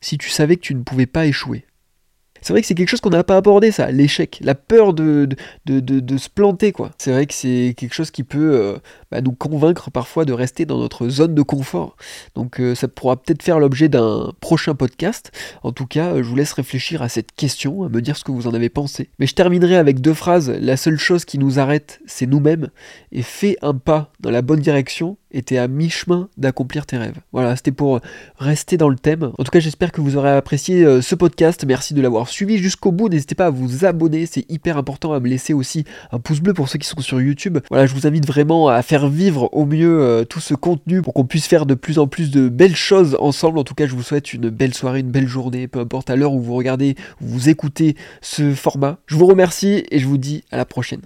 si 0.00 0.18
tu 0.18 0.28
savais 0.30 0.56
que 0.56 0.62
tu 0.62 0.74
ne 0.74 0.82
pouvais 0.82 1.06
pas 1.06 1.26
échouer? 1.26 1.64
C'est 2.44 2.52
vrai 2.52 2.60
que 2.60 2.66
c'est 2.66 2.74
quelque 2.74 2.90
chose 2.90 3.00
qu'on 3.00 3.08
n'a 3.08 3.24
pas 3.24 3.38
abordé, 3.38 3.72
ça, 3.72 3.90
l'échec, 3.90 4.38
la 4.42 4.54
peur 4.54 4.92
de, 4.92 5.26
de, 5.64 5.80
de, 5.80 6.16
se 6.18 6.28
planter, 6.28 6.72
quoi. 6.72 6.90
C'est 6.98 7.10
vrai 7.10 7.24
que 7.24 7.32
c'est 7.32 7.74
quelque 7.74 7.94
chose 7.94 8.10
qui 8.10 8.22
peut 8.22 8.52
euh, 8.54 8.76
bah, 9.10 9.22
nous 9.22 9.32
convaincre 9.32 9.90
parfois 9.90 10.26
de 10.26 10.34
rester 10.34 10.66
dans 10.66 10.76
notre 10.76 11.08
zone 11.08 11.34
de 11.34 11.40
confort. 11.40 11.96
Donc 12.34 12.60
euh, 12.60 12.74
ça 12.74 12.86
pourra 12.86 13.16
peut-être 13.16 13.42
faire 13.42 13.58
l'objet 13.58 13.88
d'un 13.88 14.30
prochain 14.40 14.74
podcast. 14.74 15.32
En 15.62 15.72
tout 15.72 15.86
cas, 15.86 16.18
je 16.18 16.22
vous 16.22 16.36
laisse 16.36 16.52
réfléchir 16.52 17.00
à 17.00 17.08
cette 17.08 17.32
question, 17.32 17.82
à 17.82 17.88
me 17.88 18.02
dire 18.02 18.18
ce 18.18 18.24
que 18.24 18.30
vous 18.30 18.46
en 18.46 18.52
avez 18.52 18.68
pensé. 18.68 19.08
Mais 19.18 19.26
je 19.26 19.34
terminerai 19.34 19.76
avec 19.76 20.02
deux 20.02 20.12
phrases. 20.12 20.50
La 20.50 20.76
seule 20.76 20.98
chose 20.98 21.24
qui 21.24 21.38
nous 21.38 21.58
arrête, 21.58 22.00
c'est 22.04 22.26
nous-mêmes. 22.26 22.68
Et 23.10 23.22
fais 23.22 23.56
un 23.62 23.72
pas 23.72 24.12
dans 24.20 24.30
la 24.30 24.42
bonne 24.42 24.60
direction 24.60 25.16
et 25.34 25.42
t'es 25.42 25.58
à 25.58 25.68
mi-chemin 25.68 26.28
d'accomplir 26.38 26.86
tes 26.86 26.96
rêves. 26.96 27.18
Voilà, 27.32 27.56
c'était 27.56 27.72
pour 27.72 28.00
rester 28.38 28.76
dans 28.76 28.88
le 28.88 28.96
thème. 28.96 29.32
En 29.36 29.44
tout 29.44 29.50
cas, 29.50 29.60
j'espère 29.60 29.92
que 29.92 30.00
vous 30.00 30.16
aurez 30.16 30.30
apprécié 30.30 30.84
euh, 30.84 31.02
ce 31.02 31.14
podcast. 31.14 31.64
Merci 31.66 31.92
de 31.92 32.00
l'avoir 32.00 32.28
suivi 32.28 32.58
jusqu'au 32.58 32.92
bout. 32.92 33.08
N'hésitez 33.08 33.34
pas 33.34 33.46
à 33.46 33.50
vous 33.50 33.84
abonner, 33.84 34.26
c'est 34.26 34.48
hyper 34.50 34.78
important 34.78 35.12
à 35.12 35.20
me 35.20 35.28
laisser 35.28 35.52
aussi 35.52 35.84
un 36.12 36.20
pouce 36.20 36.40
bleu 36.40 36.54
pour 36.54 36.68
ceux 36.68 36.78
qui 36.78 36.88
sont 36.88 37.00
sur 37.00 37.20
YouTube. 37.20 37.58
Voilà, 37.68 37.86
je 37.86 37.94
vous 37.94 38.06
invite 38.06 38.26
vraiment 38.26 38.68
à 38.68 38.80
faire 38.82 39.08
vivre 39.08 39.50
au 39.52 39.66
mieux 39.66 40.00
euh, 40.00 40.24
tout 40.24 40.40
ce 40.40 40.54
contenu 40.54 41.02
pour 41.02 41.12
qu'on 41.12 41.24
puisse 41.24 41.46
faire 41.46 41.66
de 41.66 41.74
plus 41.74 41.98
en 41.98 42.06
plus 42.06 42.30
de 42.30 42.48
belles 42.48 42.76
choses 42.76 43.16
ensemble. 43.20 43.58
En 43.58 43.64
tout 43.64 43.74
cas, 43.74 43.86
je 43.86 43.94
vous 43.94 44.02
souhaite 44.02 44.32
une 44.32 44.48
belle 44.48 44.72
soirée, 44.72 45.00
une 45.00 45.10
belle 45.10 45.28
journée, 45.28 45.66
peu 45.66 45.80
importe 45.80 46.10
à 46.10 46.16
l'heure 46.16 46.32
où 46.32 46.40
vous 46.40 46.54
regardez, 46.54 46.94
où 47.20 47.26
vous 47.26 47.48
écoutez 47.48 47.96
ce 48.22 48.54
format. 48.54 48.98
Je 49.06 49.16
vous 49.16 49.26
remercie 49.26 49.84
et 49.90 49.98
je 49.98 50.06
vous 50.06 50.18
dis 50.18 50.44
à 50.52 50.56
la 50.56 50.64
prochaine. 50.64 51.00